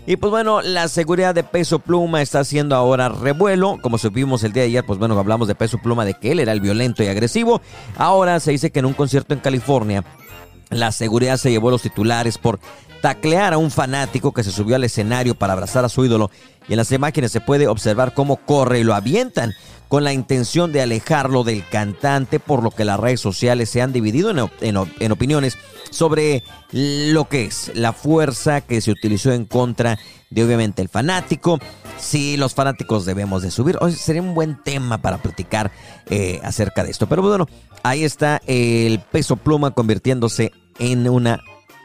Y 0.07 0.17
pues 0.17 0.31
bueno, 0.31 0.61
la 0.61 0.89
seguridad 0.89 1.35
de 1.35 1.45
Peso 1.45 1.79
Pluma 1.79 2.21
está 2.21 2.41
haciendo 2.41 2.77
ahora 2.77 3.09
revuelo. 3.09 3.79
Como 3.81 3.97
supimos 3.97 4.45
el 4.45 4.53
día 4.53 4.65
de 4.65 4.69
ayer, 4.69 4.85
pues 4.85 4.99
bueno, 4.99 5.19
hablamos 5.19 5.49
de 5.49 5.55
Peso 5.55 5.79
Pluma, 5.79 6.05
de 6.05 6.13
que 6.13 6.33
él 6.33 6.41
era 6.41 6.53
el 6.53 6.61
violento 6.61 7.03
y 7.03 7.07
agresivo. 7.07 7.63
Ahora 7.97 8.39
se 8.39 8.51
dice 8.51 8.71
que 8.71 8.81
en 8.81 8.85
un 8.85 8.93
concierto 8.93 9.33
en 9.33 9.41
California, 9.41 10.05
la 10.71 10.93
seguridad 10.93 11.37
se 11.37 11.51
llevó 11.51 11.71
los 11.71 11.83
titulares 11.83 12.39
por 12.39 12.61
taclear 13.01 13.53
a 13.53 13.59
un 13.59 13.71
fanático 13.71 14.33
que 14.33 14.43
se 14.43 14.51
subió 14.51 14.77
al 14.77 14.85
escenario 14.85 15.35
para 15.35 15.53
abrazar 15.53 15.85
a 15.85 15.91
su 15.91 16.05
ídolo. 16.05 16.31
Y 16.69 16.73
en 16.73 16.79
las 16.79 16.91
imágenes 16.91 17.33
se 17.33 17.43
puede 17.43 17.69
observar 17.69 18.15
cómo 18.15 18.37
corre 18.37 18.81
y 18.81 18.85
lo 18.85 18.95
avientan 18.95 19.53
con 19.89 20.05
la 20.05 20.13
intención 20.13 20.73
de 20.73 20.81
alejarlo 20.81 21.45
del 21.45 21.69
cantante, 21.69 22.41
por 22.41 22.63
lo 22.63 22.71
que 22.71 22.85
las 22.85 22.99
redes 22.99 23.21
sociales 23.21 23.69
se 23.69 23.83
han 23.83 23.93
dividido 23.93 24.31
en, 24.61 25.11
opiniones 25.13 25.59
sobre 25.91 26.43
lo 26.73 27.29
que 27.29 27.45
es 27.45 27.71
la 27.75 27.93
fuerza 27.93 28.63
que 28.63 28.81
se 28.81 28.91
utilizó 28.91 29.33
en 29.33 29.45
contra 29.45 29.99
de 30.31 30.45
obviamente 30.45 30.83
el 30.83 30.89
fanático. 30.89 31.59
Si 31.99 32.37
los 32.37 32.55
fanáticos 32.55 33.05
debemos 33.05 33.43
de 33.43 33.51
subir. 33.51 33.79
Hoy 33.81 33.93
sería 33.93 34.23
un 34.23 34.35
buen 34.35 34.63
tema 34.63 34.99
para 34.99 35.19
platicar 35.19 35.71
eh, 36.07 36.41
acerca 36.43 36.85
de 36.85 36.91
esto. 36.91 37.09
Pero 37.09 37.23
bueno, 37.23 37.47
ahí 37.83 38.05
está 38.05 38.41
el 38.47 39.01
peso 39.01 39.37
pluma 39.37 39.71
convirtiéndose 39.71 40.53
en 40.79 41.09
una 41.09 41.41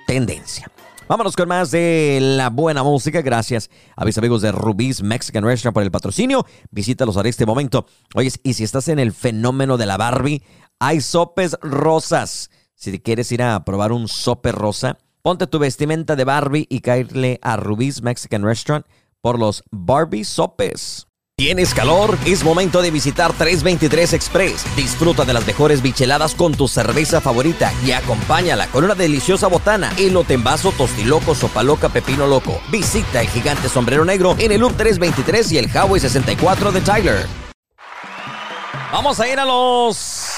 tendencia. 0.08 0.72
Vámonos 1.10 1.36
con 1.36 1.48
más 1.48 1.72
de 1.72 2.20
la 2.22 2.50
buena 2.52 2.84
música. 2.84 3.24
Gracias 3.24 3.72
a 3.96 4.06
mis 4.06 4.18
amigos 4.20 4.44
de 4.44 4.52
Rubí's 4.52 5.02
Mexican 5.02 5.44
Restaurant 5.44 5.74
por 5.74 5.82
el 5.82 5.90
patrocinio. 5.90 6.46
Visítalos 6.70 7.18
a 7.18 7.28
este 7.28 7.48
momento. 7.48 7.88
Oye, 8.14 8.32
y 8.44 8.54
si 8.54 8.64
estás 8.64 8.90
en 8.90 9.00
el 9.00 9.12
fenómeno 9.12 9.78
de 9.78 9.88
la 9.88 9.98
Barbie, 9.98 10.44
hay 10.78 11.02
sopes 11.02 11.58
rosas. 11.62 12.52
Si 12.76 13.00
quieres 13.00 13.32
ir 13.32 13.42
a 13.42 13.66
probar 13.66 13.92
un 13.92 14.08
sope 14.08 14.52
rosa, 14.52 15.00
ponte 15.24 15.48
tu 15.48 15.58
vestimenta 15.58 16.16
de 16.16 16.26
Barbie 16.26 16.68
y 16.70 16.82
caerle 16.82 17.40
a 17.42 17.58
Rubí's 17.58 18.04
Mexican 18.04 18.44
Restaurant 18.44 18.86
por 19.22 19.40
los 19.40 19.64
Barbie 19.72 20.24
sopes. 20.24 21.06
¿Tienes 21.38 21.74
calor? 21.74 22.18
Es 22.26 22.44
momento 22.44 22.82
de 22.82 22.92
visitar 22.92 23.32
323 23.32 24.12
Express. 24.12 24.66
Disfruta 24.76 25.24
de 25.24 25.32
las 25.32 25.48
mejores 25.48 25.82
bicheladas 25.82 26.36
con 26.36 26.54
tu 26.54 26.68
cerveza 26.68 27.22
favorita 27.22 27.72
y 27.86 27.94
acompáñala 27.94 28.68
con 28.68 28.84
una 28.84 28.94
deliciosa 28.94 29.48
botana, 29.48 29.94
elote 29.98 30.34
en 30.34 30.44
vaso, 30.44 30.74
tostiloco, 30.74 31.36
sopa 31.36 31.64
loca, 31.64 31.88
pepino 31.88 32.28
loco. 32.28 32.60
Visita 32.70 33.22
el 33.22 33.30
gigante 33.30 33.70
sombrero 33.70 34.04
negro 34.04 34.36
en 34.38 34.52
el 34.52 34.60
Loop 34.60 34.76
323 34.76 35.54
y 35.54 35.58
el 35.60 35.70
Highway 35.70 36.02
64 36.02 36.74
de 36.74 36.82
Tyler. 36.82 37.26
Vamos 38.92 39.18
a 39.22 39.28
ir 39.30 39.40
a 39.40 39.46
los... 39.46 40.34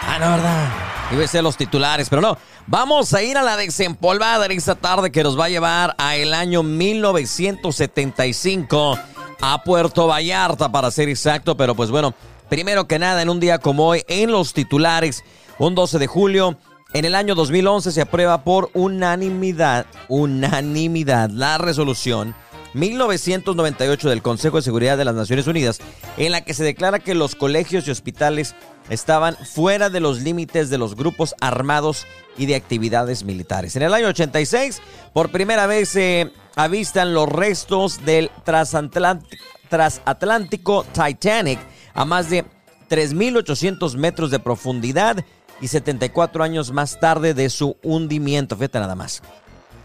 Ah, 0.00 0.18
no, 0.18 0.30
¿verdad? 0.30 0.95
Iba 1.12 1.24
a 1.24 1.28
ser 1.28 1.44
los 1.44 1.56
titulares, 1.56 2.10
pero 2.10 2.20
no. 2.20 2.36
Vamos 2.66 3.14
a 3.14 3.22
ir 3.22 3.38
a 3.38 3.42
la 3.42 3.56
desempolvada 3.56 4.46
esta 4.46 4.74
tarde 4.74 5.12
que 5.12 5.22
nos 5.22 5.38
va 5.38 5.44
a 5.44 5.48
llevar 5.48 5.94
a 5.98 6.16
el 6.16 6.34
año 6.34 6.64
1975 6.64 8.98
a 9.40 9.62
Puerto 9.62 10.08
Vallarta, 10.08 10.72
para 10.72 10.90
ser 10.90 11.08
exacto. 11.08 11.56
Pero 11.56 11.76
pues 11.76 11.92
bueno, 11.92 12.12
primero 12.48 12.88
que 12.88 12.98
nada, 12.98 13.22
en 13.22 13.28
un 13.28 13.38
día 13.38 13.58
como 13.58 13.86
hoy, 13.86 14.02
en 14.08 14.32
los 14.32 14.52
titulares, 14.52 15.22
un 15.58 15.76
12 15.76 16.00
de 16.00 16.08
julio, 16.08 16.58
en 16.92 17.04
el 17.04 17.14
año 17.14 17.36
2011 17.36 17.92
se 17.92 18.00
aprueba 18.00 18.42
por 18.42 18.70
unanimidad, 18.74 19.86
unanimidad, 20.08 21.30
la 21.30 21.56
resolución 21.58 22.34
1998 22.76 24.08
del 24.08 24.22
Consejo 24.22 24.56
de 24.56 24.62
Seguridad 24.62 24.98
de 24.98 25.04
las 25.04 25.14
Naciones 25.14 25.46
Unidas, 25.46 25.80
en 26.16 26.32
la 26.32 26.42
que 26.42 26.54
se 26.54 26.64
declara 26.64 26.98
que 26.98 27.14
los 27.14 27.34
colegios 27.34 27.88
y 27.88 27.90
hospitales 27.90 28.54
estaban 28.90 29.36
fuera 29.36 29.90
de 29.90 30.00
los 30.00 30.20
límites 30.20 30.70
de 30.70 30.78
los 30.78 30.96
grupos 30.96 31.34
armados 31.40 32.06
y 32.36 32.46
de 32.46 32.54
actividades 32.54 33.24
militares. 33.24 33.74
En 33.76 33.82
el 33.82 33.92
año 33.94 34.08
86, 34.08 34.80
por 35.12 35.30
primera 35.30 35.66
vez 35.66 35.90
se 35.90 36.32
avistan 36.54 37.14
los 37.14 37.28
restos 37.28 38.04
del 38.04 38.30
transatlántico 38.44 40.84
Titanic 40.92 41.58
a 41.94 42.04
más 42.04 42.30
de 42.30 42.44
3.800 42.88 43.96
metros 43.96 44.30
de 44.30 44.38
profundidad 44.38 45.24
y 45.60 45.68
74 45.68 46.44
años 46.44 46.72
más 46.72 47.00
tarde 47.00 47.34
de 47.34 47.50
su 47.50 47.76
hundimiento. 47.82 48.56
Fíjate 48.56 48.78
nada 48.78 48.94
más. 48.94 49.22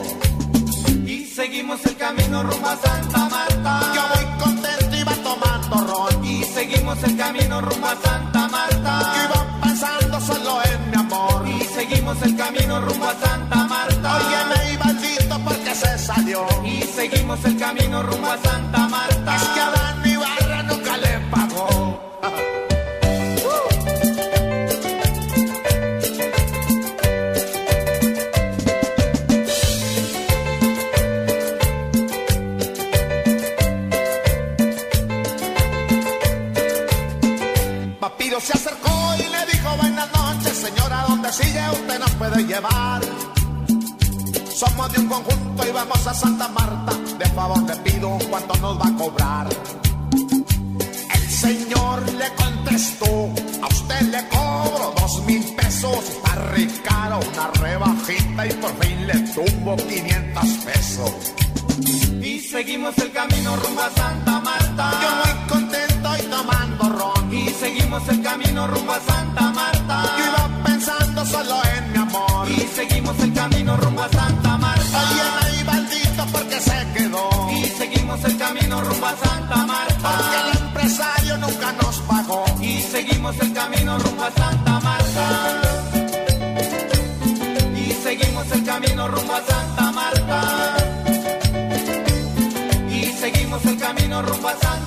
Y 1.07 1.25
seguimos 1.25 1.85
el 1.87 1.97
camino 1.97 2.43
rumbo 2.43 2.69
a 2.69 2.77
Santa 2.77 3.29
Marta. 3.31 3.81
Yo 3.95 4.03
muy 4.15 4.39
contento 4.39 4.97
iba 4.97 5.13
tomando 5.15 5.77
ron. 5.87 6.25
Y 6.25 6.45
seguimos 6.45 7.03
el 7.03 7.17
camino 7.17 7.61
rumbo 7.63 7.87
a 7.87 7.97
Santa 7.97 8.49
Marta. 8.49 9.13
Yo 9.15 9.25
iba 9.25 9.61
pensando 9.63 10.21
solo 10.21 10.59
en 10.65 10.91
mi 10.91 10.97
amor. 10.97 11.49
Y 11.49 11.65
seguimos 11.65 12.21
el 12.23 12.37
camino 12.37 12.81
rumbo 12.81 13.07
a 13.07 13.15
Santa 13.15 13.57
Marta. 13.65 14.17
Oye, 14.17 14.45
me 14.55 14.73
iba 14.73 14.85
maldito 14.85 15.39
porque 15.45 15.75
se 15.75 15.99
salió. 15.99 16.47
Y 16.65 16.83
seguimos 16.83 17.43
el 17.45 17.59
camino 17.59 18.03
rumbo 18.03 18.31
a 18.31 18.39
Santa 18.39 18.89
Marta. 18.89 19.37
Es 19.37 19.43
que 19.43 19.74
Somos 44.55 44.93
de 44.93 45.01
un 45.01 45.09
conjunto 45.09 45.67
y 45.67 45.73
vamos 45.73 46.07
a 46.07 46.15
Santa 46.15 46.47
Marta. 46.47 46.93
De 47.19 47.27
favor 47.31 47.61
le 47.65 47.75
pido 47.79 48.17
cuánto 48.31 48.55
nos 48.59 48.81
va 48.81 48.87
a 48.87 48.97
cobrar. 48.97 49.49
El 51.15 51.31
señor 51.31 52.13
le 52.13 52.33
contestó, 52.37 53.07
a 53.61 53.67
usted 53.67 54.03
le 54.03 54.29
cobro 54.29 54.95
dos 54.97 55.25
mil 55.27 55.43
pesos. 55.57 55.99
Está 56.09 56.35
re 56.53 56.69
una 57.11 57.51
rebajita 57.61 58.47
y 58.47 58.53
por 58.53 58.71
fin 58.79 59.07
le 59.09 59.19
tumbo 59.35 59.77
500 59.77 60.49
pesos. 60.65 61.13
Y 62.23 62.39
seguimos 62.39 62.97
el 62.99 63.11
camino 63.11 63.57
rumbo 63.57 63.81
a 63.81 63.91
Santa 63.91 64.41
Marta. 64.41 64.93
Yo 65.03 65.09
muy 65.25 65.49
contento 65.49 66.09
y 66.21 66.23
tomando 66.31 66.89
ron. 66.89 67.35
Y 67.35 67.49
seguimos 67.49 68.09
el 68.09 68.23
camino 68.23 68.69
rumbo 68.69 68.93
a 68.93 69.01
Santa 69.01 69.43
Marta. 69.51 69.74
Seguimos 72.89 73.19
el 73.21 73.33
camino 73.33 73.77
rumbo 73.77 74.03
a 74.03 74.09
Santa 74.09 74.59
Marta. 74.59 75.11
Oye, 75.11 75.23
ahí 75.43 75.65
maldito 75.65 76.27
porque 76.33 76.61
se 76.61 76.87
quedó. 76.95 77.29
Y 77.53 77.65
seguimos 77.67 78.25
el 78.25 78.37
camino 78.37 78.81
rumbo 78.81 79.07
a 79.07 79.17
Santa 79.17 79.57
Marta. 79.67 80.19
Porque 80.19 80.37
el 80.37 80.67
empresario 80.67 81.37
nunca 81.39 81.73
nos 81.73 81.97
pagó. 82.01 82.45
Y 82.61 82.81
seguimos 82.81 83.39
el 83.41 83.53
camino 83.53 83.99
rumbo 83.99 84.25
a 84.25 84.31
Santa 84.31 84.81
Marta. 84.81 85.61
Y 87.77 87.93
seguimos 87.93 88.51
el 88.53 88.65
camino 88.65 89.09
rumbo 89.09 89.35
a 89.35 89.43
Santa 89.43 89.93
Marta. 89.93 90.77
Y 92.91 93.05
seguimos 93.21 93.65
el 93.65 93.79
camino 93.79 94.23
rumbo 94.23 94.49
a 94.49 94.53
Santa 94.53 94.69
Marta. 94.69 94.84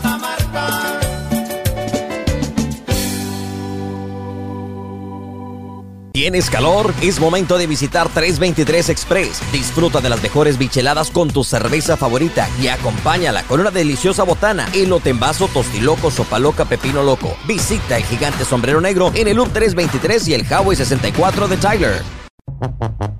¿Tienes 6.28 6.50
calor? 6.50 6.94
Es 7.02 7.22
momento 7.22 7.58
de 7.58 7.68
visitar 7.68 8.10
323 8.10 8.90
Express. 8.90 9.42
Disfruta 9.54 10.02
de 10.02 10.10
las 10.10 10.22
mejores 10.22 10.58
bicheladas 10.58 11.10
con 11.10 11.30
tu 11.30 11.46
cerveza 11.46 11.96
favorita 11.96 12.50
y 12.62 12.68
acompáñala 12.68 13.44
con 13.44 13.62
una 13.62 13.72
deliciosa 13.72 14.24
botana, 14.24 14.68
elote 14.74 15.12
en 15.12 15.22
vaso, 15.22 15.48
tostiloco, 15.48 16.12
sopa 16.12 16.38
loca, 16.38 16.66
pepino 16.66 17.02
loco. 17.02 17.34
Visita 17.48 17.96
el 17.96 18.04
gigante 18.04 18.44
sombrero 18.44 18.82
negro 18.82 19.14
en 19.16 19.30
el 19.30 19.38
Loop 19.38 19.54
323 19.54 20.28
y 20.28 20.34
el 20.34 20.42
Highway 20.42 20.76
64 20.76 21.48
de 21.48 21.56
Tyler. 21.56 22.02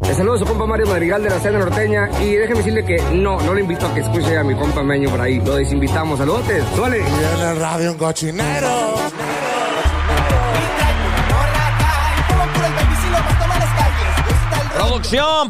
Les 0.02 0.18
saludo 0.18 0.36
a 0.36 0.40
su 0.40 0.46
compa 0.46 0.66
Mario 0.66 0.88
Madrigal 0.88 1.24
de 1.24 1.30
la 1.30 1.40
Cena 1.40 1.60
Norteña 1.60 2.10
y 2.22 2.36
déjeme 2.36 2.58
decirle 2.58 2.84
que 2.84 3.02
no, 3.14 3.40
no 3.40 3.54
le 3.54 3.62
invito 3.62 3.88
a 3.88 3.94
que 3.94 4.02
escuche 4.02 4.38
a 4.38 4.44
mi 4.44 4.54
compa 4.54 4.84
Meño 4.84 5.10
por 5.10 5.22
ahí. 5.22 5.40
Lo 5.40 5.56
desinvitamos. 5.56 6.20
Saludos, 6.20 6.44
suele. 6.76 7.00
Y 7.00 7.40
en 7.42 7.48
el 7.48 7.58
radio 7.58 7.94
un 7.94 7.98
cochinero. 7.98 8.96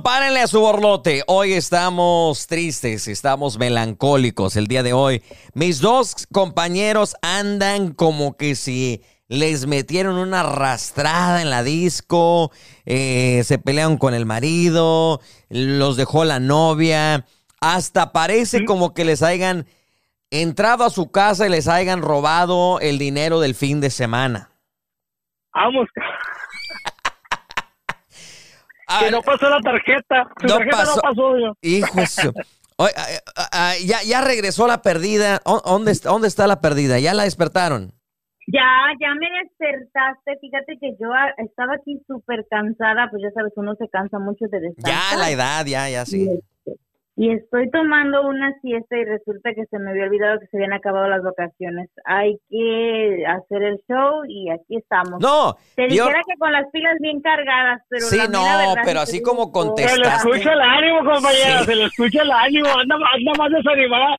Párenle 0.03 0.41
a 0.41 0.47
su 0.47 0.59
borlote. 0.59 1.23
Hoy 1.25 1.53
estamos 1.53 2.45
tristes, 2.45 3.07
estamos 3.07 3.57
melancólicos 3.57 4.55
el 4.55 4.67
día 4.67 4.83
de 4.83 4.93
hoy. 4.93 5.23
Mis 5.55 5.81
dos 5.81 6.27
compañeros 6.31 7.15
andan 7.23 7.93
como 7.93 8.37
que 8.37 8.53
si 8.53 9.01
les 9.27 9.65
metieron 9.65 10.19
una 10.19 10.41
arrastrada 10.41 11.41
en 11.41 11.49
la 11.49 11.63
disco, 11.63 12.51
eh, 12.85 13.41
se 13.45 13.57
pelearon 13.57 13.97
con 13.97 14.13
el 14.13 14.27
marido, 14.27 15.21
los 15.49 15.97
dejó 15.97 16.23
la 16.23 16.39
novia, 16.39 17.25
hasta 17.59 18.11
parece 18.11 18.63
como 18.63 18.93
que 18.93 19.05
les 19.05 19.23
hayan 19.23 19.65
entrado 20.29 20.83
a 20.83 20.91
su 20.91 21.09
casa 21.09 21.47
y 21.47 21.49
les 21.49 21.67
hayan 21.67 22.03
robado 22.03 22.79
el 22.79 22.99
dinero 22.99 23.39
del 23.39 23.55
fin 23.55 23.81
de 23.81 23.89
semana. 23.89 24.51
Vamos. 25.51 25.87
Que 28.99 29.11
no 29.11 29.21
pasó 29.21 29.49
la 29.49 29.59
tarjeta. 29.59 30.29
Su 30.39 30.47
No 30.47 30.53
tarjeta 30.55 30.77
pasó. 30.77 30.95
no 30.95 31.01
pasó. 31.01 31.37
yo. 31.37 31.53
Hijo 31.61 31.99
Oye, 32.79 32.91
ya, 33.85 33.97
ya 34.05 34.21
regresó 34.21 34.67
la 34.67 34.81
perdida. 34.81 35.39
¿Dó- 35.45 35.61
¿Dónde, 35.65 35.91
está- 35.91 36.09
¿Dónde 36.09 36.27
está 36.27 36.45
la 36.47 36.61
perdida? 36.61 36.99
¿Ya 36.99 37.13
la 37.15 37.23
despertaron? 37.23 37.91
Ya, 38.47 38.63
ya 39.01 39.13
me 39.19 39.27
despertaste. 39.43 40.37
Fíjate 40.39 40.77
que 40.79 40.91
yo 40.99 41.09
estaba 41.37 41.73
aquí 41.73 41.99
súper 42.07 42.45
cansada, 42.49 43.07
pues 43.09 43.23
ya 43.23 43.31
sabes, 43.33 43.51
uno 43.55 43.73
se 43.79 43.89
cansa 43.89 44.19
mucho 44.19 44.45
de 44.51 44.59
descansar. 44.59 44.93
Ya 45.11 45.17
la 45.17 45.31
edad, 45.31 45.65
ya, 45.65 45.89
ya 45.89 46.05
sí. 46.05 46.29
Y 47.19 47.31
estoy 47.31 47.67
tomando 47.71 48.27
una 48.27 48.53
siesta 48.61 48.95
y 48.95 49.03
resulta 49.03 49.51
que 49.55 49.65
se 49.65 49.79
me 49.79 49.89
había 49.89 50.03
olvidado 50.03 50.39
que 50.39 50.45
se 50.47 50.57
habían 50.57 50.73
acabado 50.73 51.07
las 51.09 51.23
vacaciones. 51.23 51.89
Hay 52.05 52.37
que 52.47 53.25
hacer 53.25 53.63
el 53.63 53.77
show 53.89 54.23
y 54.27 54.51
aquí 54.51 54.77
estamos. 54.77 55.19
No, 55.19 55.55
Te 55.75 55.89
yo- 55.89 56.05
dijera 56.05 56.21
que 56.27 56.37
con 56.37 56.51
las 56.51 56.69
pilas 56.71 56.95
bien 56.99 57.19
cargadas, 57.21 57.81
pero 57.89 58.05
Sí, 58.05 58.17
la 58.17 58.27
no, 58.27 58.43
verdad 58.43 58.83
pero 58.85 58.99
así 58.99 59.23
como 59.23 59.51
contestaste. 59.51 59.97
Se 59.97 60.09
le 60.09 60.15
escucha 60.15 60.53
el 60.53 60.61
ánimo, 60.61 60.97
compañera. 60.99 61.59
Sí. 61.59 61.65
Se 61.65 61.75
le 61.75 61.83
escucha 61.85 62.21
el 62.21 62.31
ánimo. 62.31 62.67
Anda, 62.77 62.95
anda 62.95 63.31
más 63.39 63.51
desanimada. 63.51 64.15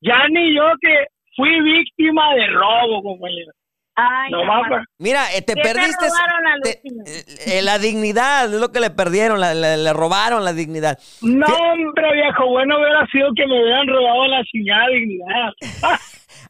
Ya 0.00 0.16
ni 0.30 0.56
yo 0.56 0.62
que 0.80 1.04
fui 1.36 1.60
víctima 1.60 2.34
de 2.34 2.46
robo, 2.46 3.02
compañera. 3.02 3.52
Ay, 4.00 4.30
No, 4.30 4.44
mamá. 4.44 4.84
Mira, 4.98 5.24
eh, 5.34 5.42
te 5.42 5.54
¿Qué 5.54 5.60
te 5.62 5.74
perdiste. 5.74 6.06
robaron, 6.06 6.60
te- 6.62 6.80
eh, 6.84 7.24
eh, 7.58 7.62
la 7.62 7.78
dignidad, 7.80 8.44
es 8.44 8.60
lo 8.60 8.70
que 8.70 8.78
le 8.78 8.90
perdieron, 8.90 9.40
la- 9.40 9.54
la- 9.54 9.76
le 9.76 9.92
robaron 9.92 10.44
la 10.44 10.52
dignidad. 10.52 10.98
No, 11.20 11.44
¿Qué? 11.46 11.52
hombre, 11.52 12.12
viejo. 12.14 12.46
Bueno 12.48 12.76
hubiera 12.78 13.04
sido 13.10 13.26
que 13.34 13.44
me 13.46 13.60
hubieran 13.60 13.88
robado 13.88 14.26
la 14.28 14.44
chingada 14.44 14.86
dignidad. 14.88 15.52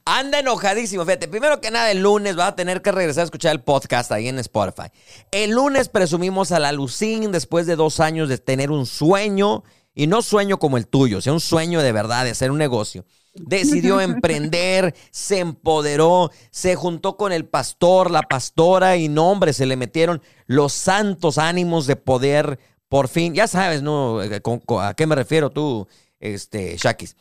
Anda 0.05 0.41
enojadísimo. 0.41 1.05
Fíjate, 1.05 1.29
primero 1.29 1.61
que 1.61 1.71
nada, 1.71 1.91
el 1.91 2.03
lunes 2.03 2.39
va 2.39 2.49
a 2.49 2.57
tener 2.57 2.83
que 2.83 2.93
regresar 2.93 3.23
a 3.23 3.25
escuchar 3.25 3.53
el 3.53 3.63
podcast 3.63 4.11
ahí 4.13 4.29
en 4.29 4.39
Spotify. 4.39 4.89
El 5.31 5.51
lunes 5.53 5.89
presumimos 5.89 6.53
a 6.53 6.59
la 6.59 6.73
Lucín 6.73 7.31
después 7.33 7.67
de 7.67 7.77
dos 7.77 8.01
años 8.01 8.29
de 8.29 8.39
tener 8.39 8.71
un 8.71 8.87
sueño, 8.87 9.63
y 9.95 10.07
no 10.07 10.23
sueño 10.23 10.59
como 10.59 10.77
el 10.77 10.87
tuyo, 10.87 11.21
sino 11.21 11.35
un 11.35 11.41
sueño 11.41 11.83
de 11.83 11.93
verdad, 11.93 12.25
de 12.25 12.31
hacer 12.31 12.51
un 12.51 12.59
negocio. 12.59 13.05
Decidió 13.47 14.01
emprender, 14.01 14.95
se 15.11 15.39
empoderó, 15.41 16.31
se 16.51 16.75
juntó 16.75 17.17
con 17.17 17.33
el 17.33 17.45
pastor, 17.47 18.11
la 18.11 18.23
pastora, 18.23 18.97
y 18.97 19.09
no, 19.09 19.31
hombre, 19.31 19.53
se 19.53 19.67
le 19.67 19.77
metieron 19.77 20.23
los 20.47 20.73
santos 20.73 21.39
ánimos 21.39 21.87
de 21.87 21.97
poder, 21.97 22.59
por 22.89 23.09
fin, 23.09 23.35
ya 23.35 23.47
sabes, 23.47 23.83
¿no? 23.83 24.23
Eh, 24.23 24.41
con- 24.41 24.63
¿A 24.81 24.95
qué 24.95 25.07
me 25.07 25.15
refiero 25.15 25.51
tú, 25.51 25.87
este, 26.21 26.77
Shakis? 26.77 27.17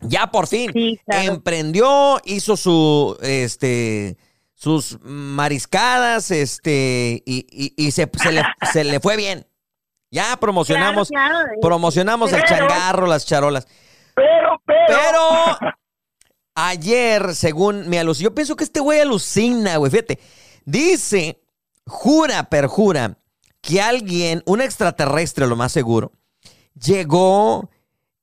Ya 0.00 0.30
por 0.30 0.46
fin 0.48 0.70
Sí, 0.72 0.98
claro. 1.06 1.32
emprendió, 1.34 2.20
hizo 2.24 2.56
su, 2.56 3.16
este, 3.22 4.16
sus 4.54 4.98
mariscadas, 5.02 6.30
este, 6.30 7.22
y, 7.26 7.46
y- 7.50 7.74
y 7.86 7.90
se, 7.90 8.10
se 8.22 8.32
le, 8.32 8.42
se 8.72 8.84
le 8.84 8.98
fue 9.00 9.16
bien. 9.16 9.46
Ya 10.10 10.36
promocionamos, 10.38 11.08
Claro, 11.08 11.38
claro. 11.44 11.60
promocionamos 11.60 12.32
el 12.32 12.42
changarro, 12.44 13.06
las 13.06 13.26
charolas. 13.26 13.66
Pero, 14.14 14.62
pero. 14.64 14.86
Pero 14.88 15.74
ayer, 16.54 17.34
según 17.34 17.88
me 17.88 17.98
alucinó, 17.98 18.30
yo 18.30 18.34
pienso 18.34 18.56
que 18.56 18.64
este 18.64 18.80
güey 18.80 19.00
alucina, 19.00 19.76
güey, 19.76 19.90
fíjate. 19.90 20.18
Dice, 20.64 21.40
jura, 21.86 22.44
perjura, 22.44 23.18
que 23.60 23.80
alguien, 23.80 24.42
un 24.46 24.60
extraterrestre, 24.60 25.46
lo 25.46 25.56
más 25.56 25.72
seguro, 25.72 26.12
llegó 26.80 27.70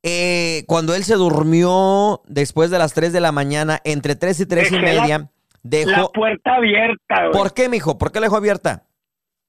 eh, 0.04 0.64
cuando 0.68 0.96
él 0.96 1.04
se 1.04 1.16
durmió 1.16 2.22
después 2.28 2.70
de 2.72 2.80
las 2.80 2.94
3 2.94 3.14
de 3.14 3.20
la 3.22 3.32
mañana, 3.32 3.80
entre 3.84 4.16
3 4.16 4.40
y 4.40 4.46
3 4.46 4.72
y 4.72 4.76
Dejé 4.76 4.94
la- 4.94 5.02
media, 5.02 5.18
La 5.18 5.28
dejó... 5.64 6.12
puerta 6.12 6.56
abierta, 6.56 7.16
güey. 7.28 7.32
¿Por 7.32 7.54
qué, 7.54 7.70
mijo? 7.70 7.98
¿Por 7.98 8.12
qué 8.12 8.20
la 8.20 8.26
dejó 8.26 8.38
abierta? 8.38 8.86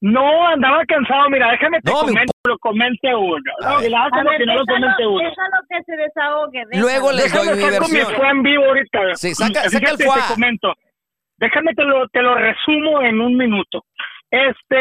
No, 0.02 0.46
andaba 0.48 0.84
cansado. 0.86 1.30
Mira, 1.30 1.52
déjame 1.52 1.80
te 1.80 1.90
No, 1.90 2.00
comento, 2.00 2.32
lo 2.44 2.58
comente 2.58 3.14
uno. 3.14 3.38
No, 3.62 3.82
y 3.84 3.88
la 3.88 4.10
que 4.10 4.46
no 4.46 4.54
lo 4.56 4.64
comente 4.66 5.06
uno. 5.06 5.18
déjalo 5.30 5.58
que 5.70 5.82
se 5.84 5.96
desahogue. 5.96 6.58
déjalo. 6.66 6.82
Luego 6.82 7.12
les 7.12 7.32
doy 7.32 7.46
Déjame 7.46 7.56
mi 7.56 7.72
saco 7.72 7.88
mi 7.88 7.94
versión. 7.98 8.16
fue 8.16 8.28
en 8.28 8.42
vivo 8.42 8.64
ahorita. 8.64 9.00
Sí, 9.14 9.34
saca- 9.34 9.68
saca 9.70 9.90
el 9.90 9.96
Fíjate, 9.96 10.04
fuá. 10.04 10.16
te 10.26 10.34
comento. 10.34 10.74
Déjame 11.38 11.74
te 11.74 11.84
lo, 11.84 12.08
te 12.08 12.20
lo 12.20 12.34
resumo 12.34 13.00
en 13.02 13.20
un 13.20 13.36
minuto. 13.36 13.84
Este, 14.30 14.76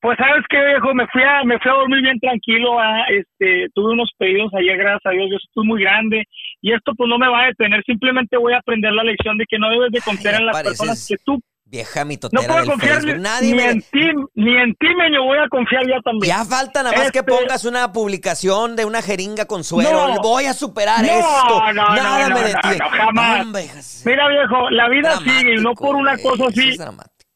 pues 0.00 0.18
sabes 0.18 0.42
qué 0.50 0.58
viejo, 0.64 0.92
me 0.92 1.06
fui 1.08 1.22
a, 1.22 1.44
me 1.44 1.58
fui 1.60 1.70
a 1.70 1.74
dormir 1.74 2.02
bien 2.02 2.18
tranquilo, 2.18 2.80
a, 2.80 3.04
este, 3.08 3.68
tuve 3.74 3.92
unos 3.92 4.10
pedidos 4.18 4.52
ayer, 4.54 4.76
gracias 4.76 5.06
a 5.06 5.10
Dios, 5.10 5.28
yo 5.30 5.36
estoy 5.36 5.64
muy 5.66 5.80
grande 5.82 6.24
y 6.60 6.72
esto 6.72 6.92
pues 6.96 7.08
no 7.08 7.18
me 7.18 7.28
va 7.28 7.42
a 7.42 7.46
detener, 7.46 7.82
simplemente 7.84 8.36
voy 8.36 8.54
a 8.54 8.58
aprender 8.58 8.92
la 8.92 9.04
lección 9.04 9.38
de 9.38 9.44
que 9.48 9.58
no 9.58 9.70
debes 9.70 9.92
de 9.92 10.00
confiar 10.00 10.34
Ay, 10.34 10.40
en 10.40 10.46
las 10.46 10.56
pareces 10.56 10.78
personas 10.78 11.06
que 11.08 11.16
tú 11.24 11.40
Vieja 11.72 12.00
no 12.00 12.06
mitotera 12.06 12.42
puedo 12.46 12.58
del 12.60 12.68
confiar 12.68 12.94
Facebook. 13.00 13.16
ni, 13.16 13.22
Nadie 13.22 13.50
ni 13.50 13.56
me... 13.56 13.70
en 13.70 13.80
ti, 13.80 14.10
ni 14.34 14.56
en 14.58 14.74
ti, 14.74 14.86
meño, 14.94 15.24
voy 15.24 15.38
a 15.38 15.48
confiar 15.48 15.82
ya 15.88 15.98
también. 16.04 16.28
Ya 16.36 16.44
falta 16.44 16.82
nada 16.82 16.94
más 16.94 17.10
que 17.10 17.20
Este- 17.20 17.32
pongas 17.32 17.64
una 17.64 17.90
publicación 17.92 18.76
de 18.76 18.84
una 18.84 19.00
jeringa 19.00 19.46
con 19.46 19.64
suero. 19.64 20.08
No. 20.08 20.20
Voy 20.22 20.44
a 20.44 20.52
superar 20.52 21.00
No, 21.00 21.06
esto. 21.08 21.72
no, 21.72 21.94
Nada 21.96 22.28
no, 22.28 22.34
me 22.34 22.40
no, 22.42 22.46
detiene. 22.46 22.76
no, 22.78 22.90
jamás. 22.90 24.02
Mira 24.04 24.28
viejo, 24.28 24.70
la 24.70 24.88
vida 24.90 25.16
sigue 25.18 25.54
y 25.54 25.62
no 25.62 25.72
por 25.72 25.96
una 25.96 26.18
cosa 26.18 26.48
así, 26.48 26.76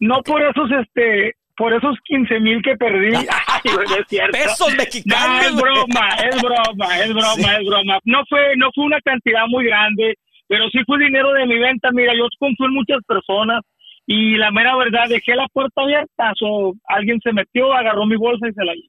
no 0.00 0.22
por 0.22 0.42
esos 0.42 0.70
este 0.82 1.32
por 1.56 1.72
esos 1.72 1.96
15 2.04 2.38
mil 2.40 2.60
que 2.62 2.76
perdí. 2.76 3.14
Ay, 3.16 3.60
no 3.74 3.80
es 3.80 4.04
cierto. 4.08 4.32
Pesos 4.36 4.68
No, 4.70 4.76
mexicanos. 4.76 5.46
es 5.46 5.56
broma, 5.56 6.08
es 6.28 6.42
broma, 6.42 6.98
es 6.98 7.14
broma, 7.14 7.54
es 7.56 7.66
broma. 7.66 7.98
No 8.04 8.18
fue, 8.28 8.40
no 8.58 8.68
fue 8.74 8.84
una 8.84 9.00
cantidad 9.00 9.46
muy 9.48 9.64
grande, 9.64 10.16
pero 10.48 10.68
sí 10.68 10.80
fue 10.84 10.98
dinero 10.98 11.32
de 11.32 11.46
mi 11.46 11.58
venta. 11.58 11.88
Mira, 11.92 12.12
yo 12.14 12.26
confío 12.38 12.66
en 12.66 12.74
muchas 12.74 12.98
personas 13.08 13.62
y 14.06 14.36
la 14.36 14.50
mera 14.50 14.76
verdad, 14.76 15.08
dejé 15.08 15.34
la 15.34 15.46
puerta 15.52 15.82
abierta. 15.82 16.32
So, 16.36 16.74
alguien 16.88 17.18
se 17.22 17.32
metió, 17.32 17.72
agarró 17.72 18.06
mi 18.06 18.16
bolsa 18.16 18.48
y 18.48 18.52
se 18.52 18.64
la 18.64 18.72
llevó. 18.72 18.88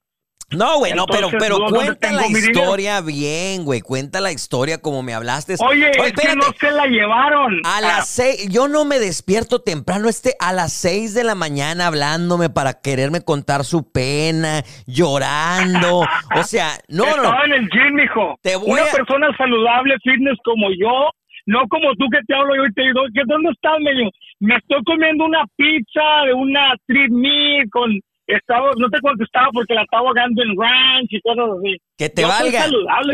No, 0.50 0.78
güey, 0.78 0.94
no, 0.94 1.06
pero, 1.08 1.28
pero 1.38 1.58
¿dónde 1.58 1.74
cuenta 1.78 2.10
la 2.14 2.26
historia 2.28 3.02
bien, 3.02 3.66
güey. 3.66 3.82
Cuenta 3.82 4.22
la 4.22 4.32
historia 4.32 4.82
como 4.82 5.04
me 5.04 5.14
hablaste. 5.14 5.56
Oye, 5.60 5.92
es 5.92 6.14
que 6.14 6.36
no 6.38 6.44
se 6.58 6.72
la 6.72 6.86
llevaron. 6.86 7.60
A 7.66 7.80
Ah, 7.80 7.82
las 7.82 8.08
seis, 8.08 8.48
yo 8.50 8.70
no 8.70 8.86
me 8.86 8.98
despierto 8.98 9.60
temprano, 9.62 10.08
este, 10.08 10.36
a 10.40 10.54
las 10.54 10.72
seis 10.72 11.14
de 11.14 11.26
la 11.26 11.36
mañana 11.36 11.88
hablándome 11.88 12.50
para 12.50 12.80
quererme 12.80 13.20
contar 13.26 13.66
su 13.66 13.92
pena, 13.92 14.64
llorando. 14.86 16.00
O 16.36 16.44
sea, 16.44 16.78
no, 16.88 17.04
no, 17.04 17.10
Estaba 17.12 17.44
en 17.46 17.52
el 17.54 17.70
gym. 17.70 17.98
Te 18.42 18.56
voy 18.56 18.72
Una 18.72 18.84
a- 18.84 18.92
persona 18.92 19.28
saludable, 19.38 19.96
fitness 20.02 20.38
como 20.46 20.68
yo, 20.80 21.10
no 21.48 21.64
como 21.70 21.96
tú 21.96 22.06
que 22.12 22.20
te 22.28 22.36
hablo 22.36 22.56
yo 22.56 22.66
y 22.66 22.74
te 22.74 22.82
digo, 22.84 23.02
¿qué 23.16 23.22
dónde 23.26 23.50
estás, 23.52 23.80
medio? 23.80 24.12
Me 24.40 24.56
estoy 24.58 24.84
comiendo 24.84 25.26
una 25.26 25.44
pizza 25.56 26.28
de 26.28 26.34
una 26.34 26.76
treat 26.86 27.10
meal 27.10 27.66
con 27.72 27.90
estaba 28.28 28.72
no 28.78 28.90
te 28.90 29.00
contestaba 29.00 29.48
porque 29.54 29.74
la 29.74 29.84
estaba 29.84 30.10
ahogando 30.10 30.44
en 30.44 30.50
ranch 30.60 31.08
y 31.10 31.22
cosas 31.22 31.46
así. 31.58 31.78
Que 31.98 32.10
te 32.10 32.22
Yo 32.22 32.28
valga. 32.28 32.66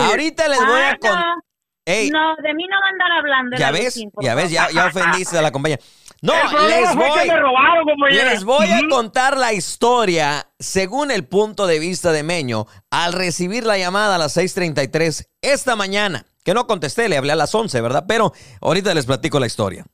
Ahorita 0.10 0.48
les 0.50 0.60
voy 0.60 0.82
a 0.82 0.98
contar. 0.98 1.26
no. 1.38 1.43
Ey, 1.86 2.10
No, 2.10 2.34
de 2.41 2.54
mí 2.54 2.63
no 2.69 2.78
va 2.80 2.86
a 2.86 2.89
andar 2.89 3.12
hablando. 3.19 3.58
ya 3.58 3.72
la 3.72 3.78
ves, 3.78 4.06
ya 4.22 4.36
ves, 4.36 4.52
ya, 4.52 4.72
ya 4.72 4.88
ofendiste 4.88 5.38
a 5.38 5.41
la 5.41 5.52
compañía. 5.52 5.78
No, 6.22 6.34
les 6.69 6.96
voy. 6.96 7.28
me 7.28 7.38
robaron. 7.38 7.86
Les 8.10 8.43
voy 8.46 8.67
a 8.72 8.80
contar 8.89 9.38
la 9.38 9.52
historia 9.52 10.48
según 10.58 11.12
el 11.12 11.28
punto 11.28 11.67
de 11.67 11.80
vista 11.80 12.13
de 12.13 12.24
Meño 12.24 12.65
al 12.89 13.12
recibir 13.12 13.65
la 13.65 13.78
llamada 13.78 14.15
a 14.15 14.17
las 14.17 14.38
6:33 14.38 15.28
esta 15.41 15.76
mañana. 15.76 16.26
Que 16.43 16.53
no 16.53 16.67
contesté, 16.67 17.08
le 17.08 17.17
hablé 17.17 17.32
a 17.32 17.36
las 17.36 17.56
11, 17.56 17.79
¿verdad? 17.82 18.06
Pero 18.08 18.34
ahorita 18.62 18.93
les 18.93 19.06
platico 19.06 19.39
la 19.39 19.47
historia. 19.47 19.86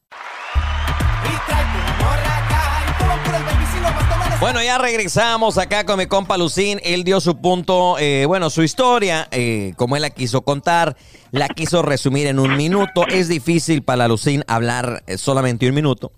Bueno, 4.40 4.64
ya 4.64 4.78
regresamos 4.78 5.58
acá 5.58 5.86
con 5.86 6.00
mi 6.00 6.08
compa 6.08 6.38
Lucín. 6.38 6.80
Él 6.84 7.04
dio 7.04 7.20
su 7.20 7.42
punto, 7.42 7.98
eh, 8.00 8.26
bueno, 8.26 8.50
su 8.50 8.64
historia, 8.64 9.28
eh, 9.32 9.74
como 9.76 9.98
él 9.98 10.02
la 10.02 10.12
quiso 10.12 10.44
contar, 10.44 10.96
la 11.32 11.50
quiso 11.50 11.82
resumir 11.82 12.26
en 12.26 12.40
un 12.40 12.56
minuto. 12.56 13.06
Es 13.10 13.28
difícil 13.28 13.84
para 13.84 14.08
Lucín 14.08 14.46
hablar 14.48 15.04
eh, 15.08 15.18
solamente 15.18 15.68
un 15.68 15.76
minuto. 15.76 16.14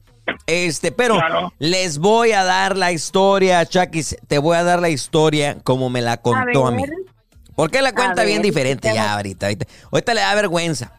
Este, 0.46 0.92
pero 0.92 1.20
les 1.58 1.98
voy 1.98 2.32
a 2.34 2.44
dar 2.44 2.78
la 2.78 2.92
historia, 2.92 3.66
Chakis. 3.66 4.16
Te 4.28 4.38
voy 4.38 4.56
a 4.56 4.64
dar 4.64 4.80
la 4.80 4.90
historia 4.90 5.58
como 5.64 5.90
me 5.90 6.02
la 6.02 6.22
contó 6.22 6.68
a, 6.68 6.72
mí. 6.72 6.84
Porque 7.56 7.82
la 7.82 7.94
cuenta 7.94 8.24
bien 8.24 8.42
diferente 8.42 8.92
ya 8.94 9.14
ahorita, 9.14 9.48
ahorita. 9.48 9.66
Ahorita 9.92 10.14
le 10.14 10.22
da 10.22 10.36
vergüenza. 10.36 10.94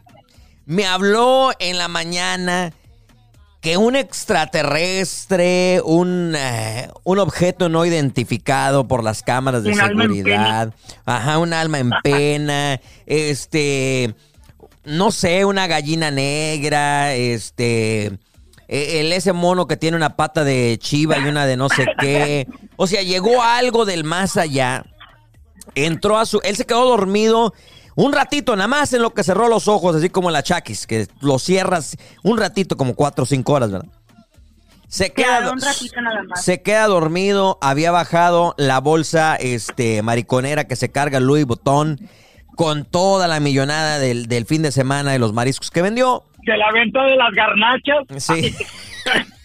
Me 0.65 0.85
habló 0.85 1.51
en 1.59 1.77
la 1.77 1.87
mañana 1.87 2.73
que 3.63 3.77
un 3.77 3.95
extraterrestre, 3.95 5.81
un, 5.85 6.35
eh, 6.37 6.89
un 7.05 7.19
objeto 7.19 7.69
no 7.69 7.85
identificado 7.85 8.89
por 8.89 9.05
las 9.05 9.23
cámaras 9.23 9.63
de 9.63 9.73
seguridad, 9.73 10.73
ajá, 11.05 11.37
un 11.37 11.53
alma 11.53 11.79
en 11.79 11.89
pena, 12.03 12.81
este, 13.05 14.15
no 14.83 15.11
sé, 15.11 15.45
una 15.45 15.67
gallina 15.67 16.11
negra, 16.11 17.13
este, 17.13 18.07
e, 18.67 18.99
el 18.99 19.13
ese 19.13 19.31
mono 19.31 19.65
que 19.65 19.77
tiene 19.77 19.95
una 19.95 20.17
pata 20.17 20.43
de 20.43 20.77
chiva 20.77 21.17
y 21.19 21.23
una 21.23 21.45
de 21.45 21.55
no 21.55 21.69
sé 21.69 21.85
qué, 21.99 22.49
o 22.75 22.85
sea, 22.85 23.01
llegó 23.01 23.41
algo 23.41 23.85
del 23.85 24.03
más 24.03 24.35
allá, 24.35 24.85
entró 25.75 26.17
a 26.17 26.25
su, 26.25 26.39
él 26.43 26.55
se 26.55 26.65
quedó 26.65 26.85
dormido 26.85 27.53
un 27.95 28.13
ratito 28.13 28.55
nada 28.55 28.67
más 28.67 28.93
en 28.93 29.01
lo 29.01 29.13
que 29.13 29.23
cerró 29.23 29.47
los 29.47 29.67
ojos, 29.67 29.95
así 29.95 30.09
como 30.09 30.31
la 30.31 30.43
Chakis, 30.43 30.87
que 30.87 31.07
lo 31.21 31.39
cierras 31.39 31.97
un 32.23 32.37
ratito, 32.37 32.75
como 32.75 32.95
cuatro 32.95 33.23
o 33.23 33.25
cinco 33.25 33.53
horas, 33.53 33.71
¿verdad? 33.71 33.89
Se 34.87 35.11
queda, 35.11 35.51
un 35.51 35.59
ratito 35.59 36.01
nada 36.01 36.23
más. 36.23 36.43
se 36.43 36.61
queda 36.61 36.85
dormido, 36.85 37.57
había 37.61 37.91
bajado 37.91 38.53
la 38.57 38.79
bolsa 38.79 39.35
este, 39.35 40.03
mariconera 40.03 40.65
que 40.65 40.75
se 40.75 40.91
carga 40.91 41.19
Louis 41.19 41.45
Vuitton 41.45 41.99
con 42.55 42.85
toda 42.85 43.27
la 43.27 43.39
millonada 43.39 43.97
del, 43.97 44.27
del 44.27 44.45
fin 44.45 44.61
de 44.61 44.71
semana 44.71 45.11
de 45.11 45.19
los 45.19 45.33
mariscos 45.33 45.71
que 45.71 45.81
vendió. 45.81 46.23
De 46.45 46.55
la 46.57 46.71
venta 46.71 47.03
de 47.05 47.15
las 47.15 47.31
garnachas. 47.31 48.23
Sí. 48.23 48.55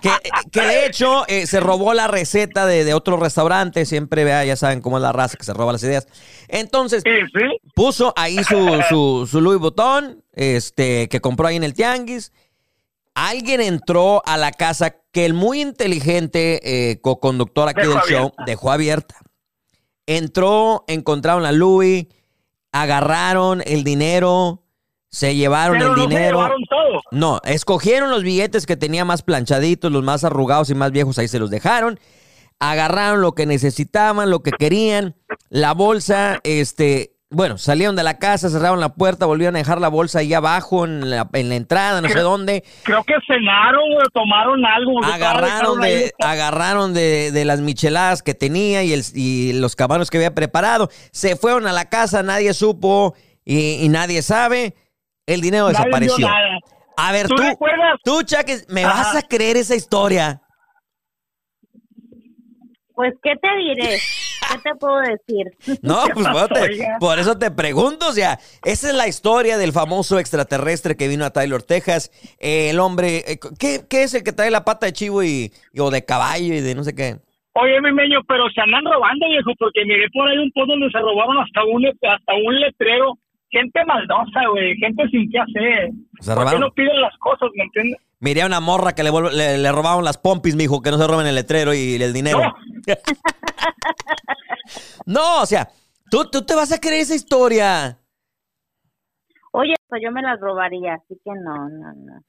que, 0.00 0.60
de 0.60 0.86
hecho 0.86 1.24
eh, 1.28 1.46
se 1.46 1.60
robó 1.60 1.94
la 1.94 2.08
receta 2.08 2.66
de, 2.66 2.84
de 2.84 2.94
otro 2.94 3.16
restaurante. 3.16 3.84
Siempre 3.86 4.24
vea, 4.24 4.44
ya 4.44 4.56
saben 4.56 4.80
cómo 4.80 4.98
es 4.98 5.02
la 5.02 5.12
raza 5.12 5.36
que 5.36 5.44
se 5.44 5.54
roba 5.54 5.72
las 5.72 5.82
ideas. 5.82 6.06
Entonces, 6.48 7.02
puso 7.74 8.12
ahí 8.16 8.42
su, 8.44 9.26
su, 9.28 9.40
Louis 9.40 9.58
Vuitton, 9.58 10.22
este, 10.32 11.08
que 11.08 11.20
compró 11.20 11.46
ahí 11.46 11.56
en 11.56 11.64
el 11.64 11.74
Tianguis. 11.74 12.32
Alguien 13.14 13.60
entró 13.60 14.22
a 14.24 14.36
la 14.36 14.52
casa 14.52 14.96
que 15.12 15.26
el 15.26 15.34
muy 15.34 15.60
inteligente 15.60 16.60
eh, 16.90 17.00
co-conductor 17.00 17.68
aquí 17.68 17.86
del 17.86 18.00
show 18.08 18.32
dejó 18.46 18.72
abierta. 18.72 19.16
Entró, 20.06 20.84
encontraron 20.88 21.44
a 21.44 21.52
Louis, 21.52 22.06
agarraron 22.72 23.62
el 23.66 23.84
dinero, 23.84 24.62
se 25.10 25.36
llevaron 25.36 25.80
el 25.80 25.94
dinero. 25.94 26.50
No, 27.10 27.40
escogieron 27.44 28.10
los 28.10 28.22
billetes 28.22 28.66
que 28.66 28.76
tenía 28.76 29.04
más 29.04 29.22
planchaditos, 29.22 29.90
los 29.90 30.02
más 30.02 30.24
arrugados 30.24 30.70
y 30.70 30.74
más 30.74 30.92
viejos, 30.92 31.18
ahí 31.18 31.28
se 31.28 31.38
los 31.38 31.50
dejaron. 31.50 31.98
Agarraron 32.58 33.20
lo 33.20 33.32
que 33.32 33.46
necesitaban, 33.46 34.30
lo 34.30 34.42
que 34.42 34.52
querían. 34.52 35.16
La 35.48 35.74
bolsa, 35.74 36.40
este, 36.44 37.16
bueno, 37.30 37.58
salieron 37.58 37.96
de 37.96 38.04
la 38.04 38.18
casa, 38.18 38.50
cerraron 38.50 38.78
la 38.78 38.94
puerta, 38.94 39.26
volvieron 39.26 39.56
a 39.56 39.58
dejar 39.58 39.80
la 39.80 39.88
bolsa 39.88 40.20
ahí 40.20 40.32
abajo 40.32 40.84
en 40.84 41.10
la, 41.10 41.28
en 41.32 41.48
la 41.48 41.56
entrada, 41.56 42.00
no 42.00 42.08
sé 42.08 42.20
dónde. 42.20 42.62
Creo 42.84 43.02
que 43.02 43.14
cenaron 43.26 43.82
o 43.82 44.10
tomaron 44.12 44.64
algo. 44.64 45.04
Agarraron 45.04 45.80
de, 45.80 46.12
agarraron 46.20 46.94
de, 46.94 47.42
las 47.44 47.60
micheladas 47.60 48.22
que 48.22 48.34
tenía 48.34 48.84
y, 48.84 48.92
el, 48.92 49.02
y 49.14 49.54
los 49.54 49.74
cabanos 49.74 50.10
que 50.10 50.18
había 50.18 50.34
preparado. 50.34 50.88
Se 51.10 51.34
fueron 51.34 51.66
a 51.66 51.72
la 51.72 51.88
casa, 51.88 52.22
nadie 52.22 52.54
supo 52.54 53.14
y 53.44 53.88
nadie 53.88 54.22
sabe 54.22 54.76
el 55.26 55.40
dinero 55.40 55.68
desapareció. 55.68 56.28
A 56.96 57.12
ver, 57.12 57.28
tú, 57.28 57.36
tú, 58.04 58.20
¿me 58.68 58.84
vas 58.84 59.16
a 59.16 59.22
creer 59.22 59.56
esa 59.56 59.74
historia? 59.74 60.42
Pues, 62.94 63.14
¿qué 63.22 63.32
te 63.36 63.48
diré? 63.56 63.98
¿Qué 64.52 64.58
te 64.58 64.74
puedo 64.76 64.98
decir? 65.00 65.78
No, 65.82 66.02
pues 66.12 66.26
por 67.00 67.18
eso 67.18 67.38
te 67.38 67.50
pregunto, 67.50 68.08
o 68.08 68.12
sea, 68.12 68.38
esa 68.64 68.88
es 68.88 68.94
la 68.94 69.08
historia 69.08 69.56
del 69.56 69.72
famoso 69.72 70.18
extraterrestre 70.18 70.96
que 70.96 71.08
vino 71.08 71.24
a 71.24 71.30
Taylor, 71.30 71.62
Texas. 71.62 72.10
el 72.38 72.78
hombre, 72.80 73.18
eh, 73.26 73.38
¿qué, 73.58 73.80
¿qué, 73.88 74.02
es 74.02 74.14
el 74.14 74.24
que 74.24 74.32
trae 74.32 74.50
la 74.50 74.64
pata 74.64 74.86
de 74.86 74.92
chivo 74.92 75.22
y, 75.22 75.50
o 75.78 75.90
de 75.90 76.04
caballo 76.04 76.54
y 76.54 76.60
de 76.60 76.74
no 76.74 76.84
sé 76.84 76.94
qué? 76.94 77.16
Oye, 77.54 77.80
mi 77.80 77.92
meño, 77.92 78.20
pero 78.26 78.48
se 78.50 78.60
andan 78.60 78.84
robando, 78.84 79.28
viejo, 79.28 79.52
porque 79.58 79.84
miré 79.84 80.08
por 80.12 80.28
ahí 80.28 80.38
un 80.38 80.50
post 80.52 80.68
donde 80.68 80.90
se 80.90 80.98
robaron 80.98 81.38
hasta 81.38 81.64
un, 81.64 81.86
hasta 81.86 82.34
un 82.34 82.60
letrero 82.60 83.18
gente 83.52 83.84
maldosa, 83.84 84.48
güey, 84.50 84.74
gente 84.76 85.06
sin 85.08 85.30
qué 85.30 85.38
hacer. 85.38 85.90
¿Por 86.34 86.50
qué 86.50 86.58
no 86.58 86.70
piden 86.72 87.00
las 87.00 87.16
cosas, 87.18 87.50
me 87.54 87.64
entiendes? 87.64 88.00
Miré 88.18 88.42
a 88.42 88.46
una 88.46 88.60
morra 88.60 88.94
que 88.94 89.02
le, 89.02 89.10
le, 89.58 89.72
robaron 89.72 90.04
las 90.04 90.16
pompis, 90.16 90.56
mijo, 90.56 90.80
que 90.80 90.90
no 90.90 90.98
se 90.98 91.06
roben 91.06 91.26
el 91.26 91.34
letrero 91.34 91.74
y 91.74 91.94
el 92.02 92.12
dinero. 92.12 92.40
No, 95.06 95.42
o 95.42 95.46
sea, 95.46 95.68
¿tú, 96.10 96.30
tú 96.30 96.44
te 96.44 96.54
vas 96.54 96.72
a 96.72 96.78
creer 96.78 97.02
esa 97.02 97.14
historia. 97.14 97.98
Oye, 99.52 99.74
pues 99.88 100.00
yo 100.02 100.10
me 100.12 100.22
las 100.22 100.40
robaría, 100.40 100.94
así 100.94 101.18
que 101.24 101.30
no, 101.32 101.68
no, 101.68 101.92
no. 101.92 102.20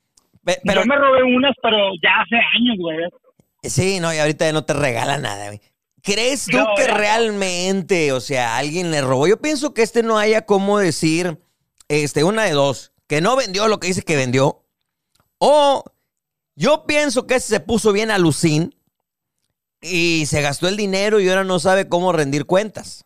pero, 0.44 0.82
yo 0.82 0.88
me 0.88 0.98
robé 0.98 1.24
unas, 1.24 1.54
pero 1.62 1.78
ya 2.02 2.22
hace 2.22 2.36
años, 2.36 2.78
güey. 2.80 2.98
Sí, 3.62 4.00
no, 4.00 4.14
y 4.14 4.18
ahorita 4.18 4.52
no 4.52 4.66
te 4.66 4.74
regala 4.74 5.18
nada, 5.18 5.48
güey. 5.48 5.62
¿Crees 6.04 6.48
tú 6.48 6.58
que 6.76 6.86
realmente, 6.88 8.12
o 8.12 8.20
sea, 8.20 8.58
alguien 8.58 8.92
le 8.92 9.02
robó? 9.02 9.26
Yo 9.26 9.40
pienso 9.40 9.74
que 9.74 9.84
este 9.84 10.04
no 10.04 10.18
haya 10.18 10.46
cómo 10.46 10.78
decir, 10.78 11.40
este, 11.88 12.26
una 12.26 12.44
de 12.44 12.52
dos, 12.52 12.92
que 13.08 13.22
no 13.22 13.38
vendió 13.38 13.70
lo 13.70 13.80
que 13.80 13.88
dice 13.88 14.02
que 14.02 14.18
vendió, 14.18 14.66
o 15.38 15.86
yo 16.56 16.86
pienso 16.86 17.26
que 17.26 17.36
este 17.36 17.56
se 17.56 17.60
puso 17.62 17.94
bien 17.94 18.12
alucín 18.12 18.76
y 19.82 20.26
se 20.26 20.42
gastó 20.42 20.68
el 20.68 20.76
dinero 20.76 21.22
y 21.22 21.30
ahora 21.30 21.46
no 21.46 21.58
sabe 21.60 21.88
cómo 21.88 22.12
rendir 22.12 22.46
cuentas. 22.46 23.06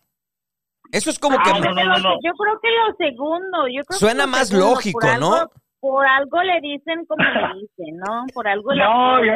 Eso 0.91 1.11
es 1.11 1.19
como 1.19 1.37
que... 1.37 1.49
yo 1.49 1.61
creo 1.61 2.59
que 2.61 2.69
lo 2.71 2.95
segundo, 2.97 3.67
yo 3.67 3.83
creo 3.83 3.99
Suena 3.99 4.25
más 4.25 4.51
lógico, 4.51 5.05
¿no? 5.19 5.51
Por 5.79 6.05
algo 6.05 6.41
le 6.43 6.61
dicen 6.61 7.05
como 7.05 7.23
le 7.23 7.61
dicen, 7.61 7.97
¿no? 7.97 8.25
Por 8.33 8.47
algo 8.47 8.73
le 8.73 8.83
no, 8.83 9.23
yo, 9.23 9.33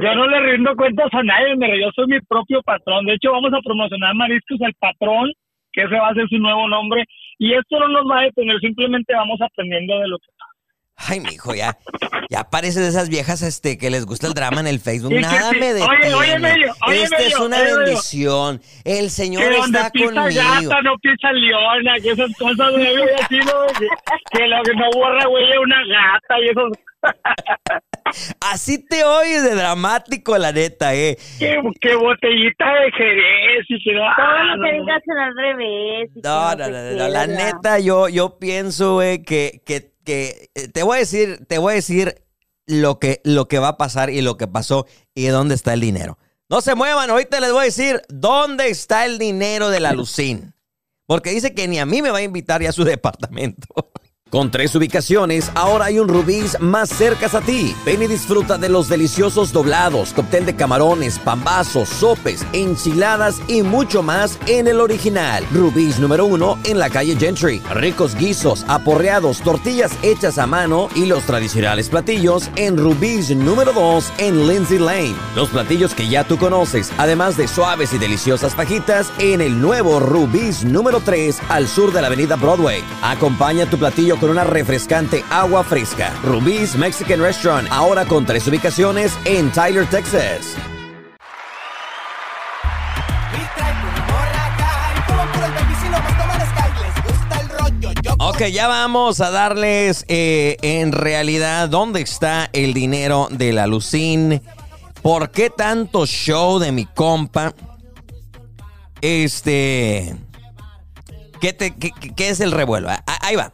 yo 0.00 0.14
no 0.14 0.26
le 0.26 0.40
rindo 0.40 0.76
cuentas 0.76 1.08
a 1.12 1.22
nadie, 1.22 1.56
pero 1.58 1.76
yo 1.76 1.90
soy 1.94 2.06
mi 2.06 2.20
propio 2.20 2.62
patrón. 2.62 3.06
De 3.06 3.14
hecho, 3.14 3.32
vamos 3.32 3.52
a 3.52 3.60
promocionar 3.64 4.14
Mariscos 4.14 4.60
al 4.62 4.74
patrón, 4.74 5.32
que 5.72 5.82
ese 5.82 5.94
va 5.94 6.08
a 6.08 6.14
ser 6.14 6.28
su 6.28 6.38
nuevo 6.38 6.68
nombre. 6.68 7.04
Y 7.38 7.54
esto 7.54 7.78
no 7.78 7.88
nos 7.88 8.10
va 8.10 8.20
a 8.20 8.24
detener, 8.24 8.58
simplemente 8.60 9.14
vamos 9.14 9.40
aprendiendo 9.40 9.98
de 9.98 10.08
lo 10.08 10.18
que 10.18 10.30
Ay, 10.96 11.20
mijo, 11.20 11.54
ya, 11.54 11.76
ya 12.30 12.44
parece 12.44 12.80
de 12.80 12.88
esas 12.88 13.08
viejas 13.08 13.42
este, 13.42 13.76
que 13.76 13.90
les 13.90 14.06
gusta 14.06 14.26
el 14.28 14.34
drama 14.34 14.60
en 14.60 14.66
el 14.66 14.78
Facebook. 14.78 15.12
Nada 15.12 15.52
me 15.52 15.74
detiene. 15.74 16.14
Oye, 16.14 16.34
oye, 16.34 16.70
oye, 16.86 17.02
Esta 17.02 17.18
es 17.18 17.38
una 17.38 17.60
bendición. 17.60 18.60
El 18.84 19.10
Señor 19.10 19.42
que 19.42 19.58
está 19.58 19.90
pisa 19.90 20.06
conmigo. 20.06 20.42
gata, 20.42 20.82
no 20.82 20.96
pisa 20.98 21.32
leona, 21.32 21.94
que 22.00 22.10
esas 22.10 22.30
cosas, 22.38 22.70
güey, 22.72 22.96
así, 23.20 23.38
¿no? 23.38 23.66
Que, 23.78 23.88
que 24.38 24.46
lo 24.46 24.62
que 24.62 24.74
no 24.74 24.90
borra, 24.94 25.26
güey, 25.26 25.50
es 25.50 25.58
una 25.58 25.82
gata 25.86 26.40
y 26.40 26.48
esos... 26.48 26.72
Así 28.40 28.84
te 28.86 29.04
oyes 29.04 29.42
de 29.42 29.54
dramático, 29.54 30.36
la 30.36 30.52
neta, 30.52 30.94
eh. 30.94 31.16
Qué, 31.38 31.58
qué 31.80 31.94
botellita 31.94 32.74
de 32.74 32.92
Jerez 32.92 33.64
y 33.68 33.82
que 33.82 33.92
no. 33.94 34.02
Todo 34.14 34.44
lo 34.44 34.64
que 34.64 34.72
digas 34.72 35.02
al 35.08 35.36
revés. 35.36 36.10
No, 36.22 36.54
no, 36.54 36.68
no, 36.68 36.92
no, 36.92 37.08
la 37.08 37.26
neta, 37.26 37.78
yo, 37.78 38.08
yo 38.08 38.38
pienso, 38.38 38.94
güey, 38.94 39.22
que, 39.22 39.62
que 39.64 39.91
que 40.04 40.50
eh, 40.54 40.68
te 40.68 40.82
voy 40.82 40.96
a 40.96 41.00
decir, 41.00 41.44
te 41.46 41.58
voy 41.58 41.72
a 41.72 41.76
decir 41.76 42.24
lo 42.66 42.98
que, 42.98 43.20
lo 43.24 43.48
que 43.48 43.58
va 43.58 43.68
a 43.68 43.76
pasar 43.76 44.10
y 44.10 44.20
lo 44.22 44.36
que 44.36 44.46
pasó 44.46 44.86
y 45.14 45.26
dónde 45.26 45.54
está 45.54 45.72
el 45.74 45.80
dinero. 45.80 46.18
No 46.48 46.60
se 46.60 46.74
muevan, 46.74 47.10
ahorita 47.10 47.40
les 47.40 47.52
voy 47.52 47.62
a 47.62 47.64
decir 47.64 48.02
dónde 48.08 48.68
está 48.68 49.04
el 49.06 49.18
dinero 49.18 49.70
de 49.70 49.80
la 49.80 49.92
Lucín. 49.92 50.54
Porque 51.06 51.30
dice 51.30 51.54
que 51.54 51.66
ni 51.68 51.78
a 51.78 51.86
mí 51.86 52.02
me 52.02 52.10
va 52.10 52.18
a 52.18 52.22
invitar 52.22 52.62
ya 52.62 52.70
a 52.70 52.72
su 52.72 52.84
departamento. 52.84 53.66
Con 54.32 54.50
tres 54.50 54.74
ubicaciones, 54.74 55.52
ahora 55.54 55.84
hay 55.84 55.98
un 55.98 56.08
Rubí's 56.08 56.58
más 56.58 56.88
cerca 56.88 57.26
a 57.36 57.42
ti. 57.42 57.76
Ven 57.84 58.02
y 58.02 58.06
disfruta 58.06 58.56
de 58.56 58.70
los 58.70 58.88
deliciosos 58.88 59.52
doblados, 59.52 60.14
cóctel 60.14 60.46
de 60.46 60.56
camarones, 60.56 61.18
pambazos, 61.18 61.90
sopes, 61.90 62.46
enchiladas 62.54 63.42
y 63.46 63.62
mucho 63.62 64.02
más 64.02 64.38
en 64.46 64.68
el 64.68 64.80
original. 64.80 65.44
Rubí's 65.52 65.98
número 65.98 66.24
uno 66.24 66.58
en 66.64 66.78
la 66.78 66.88
calle 66.88 67.14
Gentry. 67.14 67.60
Ricos 67.74 68.14
guisos, 68.14 68.64
aporreados, 68.68 69.42
tortillas 69.42 69.92
hechas 70.02 70.38
a 70.38 70.46
mano 70.46 70.88
y 70.94 71.04
los 71.04 71.24
tradicionales 71.24 71.90
platillos 71.90 72.48
en 72.56 72.78
Rubí's 72.78 73.36
número 73.36 73.74
dos 73.74 74.10
en 74.16 74.48
Lindsay 74.48 74.78
Lane. 74.78 75.14
Los 75.36 75.50
platillos 75.50 75.94
que 75.94 76.08
ya 76.08 76.24
tú 76.24 76.38
conoces, 76.38 76.90
además 76.96 77.36
de 77.36 77.48
suaves 77.48 77.92
y 77.92 77.98
deliciosas 77.98 78.54
fajitas 78.54 79.12
en 79.18 79.42
el 79.42 79.60
nuevo 79.60 80.00
Rubí's 80.00 80.64
número 80.64 81.00
3 81.00 81.38
al 81.50 81.68
sur 81.68 81.92
de 81.92 82.00
la 82.00 82.06
avenida 82.06 82.36
Broadway. 82.36 82.82
Acompaña 83.02 83.68
tu 83.68 83.76
platillo 83.76 84.21
con 84.22 84.30
una 84.30 84.44
refrescante 84.44 85.24
agua 85.30 85.64
fresca. 85.64 86.14
Rubí's 86.22 86.76
Mexican 86.76 87.20
Restaurant, 87.20 87.66
ahora 87.72 88.04
con 88.04 88.24
tres 88.24 88.46
ubicaciones 88.46 89.18
en 89.24 89.50
Tyler, 89.50 89.84
Texas. 89.86 90.54
Ok, 98.20 98.42
ya 98.52 98.68
vamos 98.68 99.20
a 99.20 99.32
darles 99.32 100.04
eh, 100.06 100.56
en 100.62 100.92
realidad 100.92 101.68
dónde 101.68 102.00
está 102.00 102.48
el 102.52 102.74
dinero 102.74 103.26
de 103.28 103.52
la 103.52 103.66
Lucín. 103.66 104.40
¿Por 105.02 105.32
qué 105.32 105.50
tanto 105.50 106.06
show 106.06 106.60
de 106.60 106.70
mi 106.70 106.86
compa? 106.86 107.54
Este. 109.00 110.14
¿Qué, 111.40 111.56
qué, 112.14 112.28
es 112.28 112.38
el 112.38 112.52
revuelo? 112.52 112.88
Ah, 112.88 113.02
ah, 113.04 113.18
ahí 113.22 113.34
va. 113.34 113.52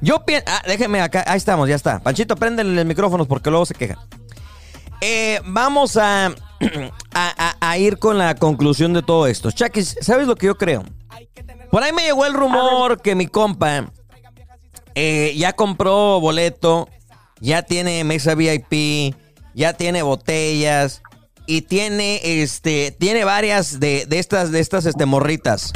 Yo 0.00 0.24
pienso. 0.24 0.44
Ah, 0.48 0.62
déjeme 0.66 1.00
acá. 1.00 1.24
Ahí 1.26 1.36
estamos, 1.36 1.68
ya 1.68 1.76
está. 1.76 2.00
Panchito, 2.00 2.36
préndele 2.36 2.80
el 2.80 2.86
micrófono 2.86 3.26
porque 3.26 3.50
luego 3.50 3.66
se 3.66 3.74
queja. 3.74 3.98
Eh, 5.00 5.40
vamos 5.44 5.96
a, 5.96 6.32
a, 7.60 7.78
ir 7.78 7.98
con 7.98 8.18
la 8.18 8.34
conclusión 8.34 8.92
de 8.92 9.02
todo 9.02 9.26
esto. 9.26 9.50
Chakis, 9.50 9.96
¿sabes 10.00 10.26
lo 10.26 10.36
que 10.36 10.46
yo 10.46 10.56
creo? 10.56 10.84
Por 11.70 11.82
ahí 11.82 11.92
me 11.92 12.02
llegó 12.02 12.26
el 12.26 12.34
rumor 12.34 13.00
que 13.00 13.14
mi 13.14 13.26
compa 13.26 13.90
eh, 14.94 15.34
ya 15.36 15.52
compró 15.52 16.20
boleto, 16.20 16.88
ya 17.40 17.62
tiene 17.62 18.02
mesa 18.04 18.34
VIP, 18.34 19.14
ya 19.54 19.72
tiene 19.74 20.02
botellas 20.02 21.02
y 21.46 21.62
tiene 21.62 22.20
este 22.22 22.94
tiene 22.98 23.24
varias 23.24 23.80
de, 23.80 24.06
estas 24.10 24.50
de 24.50 24.60
estas 24.60 24.86
este 24.86 25.06
morritas. 25.06 25.72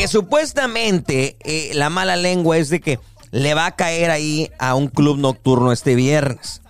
Que 0.00 0.08
supuestamente 0.08 1.36
eh, 1.40 1.72
la 1.74 1.90
mala 1.90 2.16
lengua 2.16 2.56
es 2.56 2.70
de 2.70 2.80
que 2.80 2.98
le 3.32 3.52
va 3.52 3.66
a 3.66 3.76
caer 3.76 4.10
ahí 4.10 4.48
a 4.58 4.74
un 4.74 4.88
club 4.88 5.18
nocturno 5.18 5.72
este 5.72 5.94
viernes. 5.94 6.62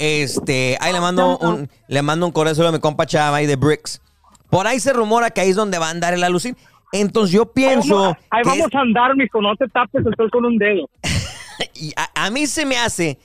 Este, 0.00 0.76
ahí 0.80 0.92
le 0.92 0.98
mando 0.98 1.38
un 1.38 1.70
le 1.86 2.02
mando 2.02 2.26
un 2.26 2.32
correo 2.32 2.66
a 2.66 2.72
mi 2.72 2.80
compa 2.80 3.06
Chava 3.06 3.36
ahí 3.36 3.46
de 3.46 3.54
Bricks. 3.54 4.02
Por 4.50 4.66
ahí 4.66 4.80
se 4.80 4.92
rumora 4.92 5.30
que 5.30 5.42
ahí 5.42 5.50
es 5.50 5.54
donde 5.54 5.78
va 5.78 5.86
a 5.86 5.90
andar 5.90 6.12
el 6.12 6.24
alucin. 6.24 6.56
Entonces 6.90 7.32
yo 7.32 7.52
pienso. 7.52 8.16
Ahí 8.30 8.42
vamos, 8.44 8.74
a 8.74 8.80
andar, 8.80 9.14
mijo, 9.14 9.40
no 9.40 9.54
te 9.54 9.68
tapes 9.68 10.04
el 10.04 10.16
sol 10.16 10.28
con 10.32 10.44
un 10.44 10.58
dedo. 10.58 10.90
y 11.74 11.92
a, 12.16 12.30
mí 12.30 12.48
se 12.48 12.66
me 12.66 12.78
hace 12.78 13.20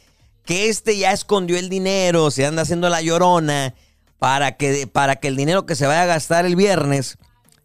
que 0.45 0.69
este 0.69 0.99
ya 0.99 1.11
escondió 1.11 1.57
el 1.57 1.69
dinero, 1.69 2.29
se 2.29 2.45
anda 2.45 2.61
haciendo 2.61 2.89
la 2.89 3.01
llorona 3.01 3.73
para 4.19 4.55
que, 4.55 4.85
para 4.85 5.15
que 5.15 5.29
el 5.29 5.35
dinero 5.35 5.65
que 5.65 5.73
se 5.73 5.87
vaya 5.87 6.03
a 6.03 6.05
gastar 6.05 6.45
el 6.45 6.55
viernes 6.55 7.17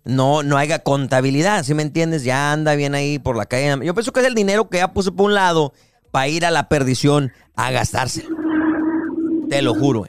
no, 0.04 0.42
no 0.42 0.56
haya 0.56 0.80
contabilidad, 0.80 1.62
¿sí 1.62 1.74
me 1.74 1.82
entiendes? 1.82 2.24
Ya 2.24 2.52
anda 2.52 2.74
bien 2.74 2.94
ahí 2.94 3.18
por 3.18 3.36
la 3.36 3.46
calle. 3.46 3.84
Yo 3.84 3.94
pienso 3.94 4.12
que 4.12 4.20
es 4.20 4.26
el 4.26 4.34
dinero 4.34 4.68
que 4.68 4.78
ya 4.78 4.92
puso 4.92 5.14
por 5.14 5.26
un 5.26 5.34
lado 5.34 5.72
para 6.10 6.28
ir 6.28 6.44
a 6.44 6.50
la 6.50 6.68
perdición 6.68 7.32
a 7.56 7.70
gastarse. 7.70 8.26
Te 9.48 9.62
lo 9.62 9.74
juro. 9.74 10.06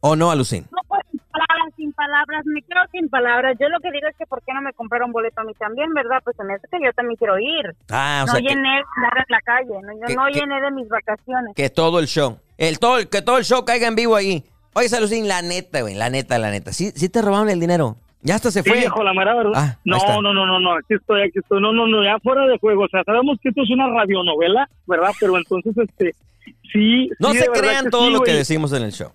¿O 0.00 0.16
no, 0.16 0.30
Alucín? 0.30 0.66
sin 1.76 1.92
palabras, 1.92 2.44
me 2.46 2.62
quedo 2.62 2.80
sin 2.90 3.08
palabras. 3.08 3.56
Yo 3.60 3.68
lo 3.68 3.78
que 3.80 3.90
digo 3.90 4.08
es 4.08 4.16
que 4.16 4.26
¿por 4.26 4.42
qué 4.42 4.52
no 4.54 4.62
me 4.62 4.72
compraron 4.72 5.12
boleto 5.12 5.40
a 5.40 5.44
mí 5.44 5.52
también, 5.54 5.92
verdad? 5.94 6.20
Pues 6.24 6.38
en 6.40 6.50
este 6.50 6.68
que 6.78 6.84
yo 6.84 6.92
también 6.92 7.16
quiero 7.16 7.38
ir. 7.38 7.74
Ah, 7.90 8.24
no 8.26 8.38
llené 8.38 8.82
que, 8.82 9.24
la 9.28 9.40
calle, 9.42 9.74
no, 9.82 10.14
no 10.14 10.28
llené 10.28 10.60
de 10.60 10.70
mis 10.70 10.88
vacaciones. 10.88 11.54
Que 11.54 11.70
todo 11.70 11.98
el 12.00 12.06
show, 12.06 12.38
el 12.56 12.78
todo, 12.78 13.08
que 13.08 13.22
todo 13.22 13.38
el 13.38 13.44
show 13.44 13.64
caiga 13.64 13.86
en 13.86 13.94
vivo 13.94 14.16
ahí. 14.16 14.44
Oye, 14.76 14.90
Salucín, 14.90 15.26
la 15.26 15.40
neta, 15.40 15.80
güey, 15.80 15.94
la 15.94 16.10
neta, 16.10 16.38
la 16.38 16.50
neta. 16.50 16.70
¿Sí, 16.70 16.90
sí 16.94 17.08
te 17.08 17.22
robaron 17.22 17.48
el 17.48 17.58
dinero? 17.58 17.96
Ya 18.20 18.34
hasta 18.34 18.50
se 18.50 18.62
fue. 18.62 18.82
Sí, 18.82 18.86
la 19.02 19.14
mera 19.14 19.34
verdad. 19.34 19.52
Ah, 19.54 19.78
no, 19.86 20.20
no, 20.20 20.34
no, 20.34 20.44
no, 20.44 20.60
no, 20.60 20.72
aquí 20.72 20.92
estoy, 20.92 21.22
aquí 21.22 21.38
estoy. 21.38 21.62
No, 21.62 21.72
no, 21.72 21.86
no, 21.86 22.04
ya 22.04 22.18
fuera 22.18 22.46
de 22.46 22.58
juego. 22.58 22.84
O 22.84 22.88
sea, 22.88 23.02
sabemos 23.04 23.38
que 23.40 23.48
esto 23.48 23.62
es 23.62 23.70
una 23.70 23.88
radionovela, 23.88 24.68
¿verdad? 24.86 25.12
Pero 25.18 25.38
entonces, 25.38 25.72
este, 25.78 26.14
sí. 26.70 27.08
No 27.18 27.32
se 27.32 27.46
crean 27.46 27.88
todo 27.88 28.10
lo 28.10 28.20
que 28.20 28.32
decimos 28.32 28.70
en 28.74 28.82
el 28.82 28.92
show. 28.92 29.12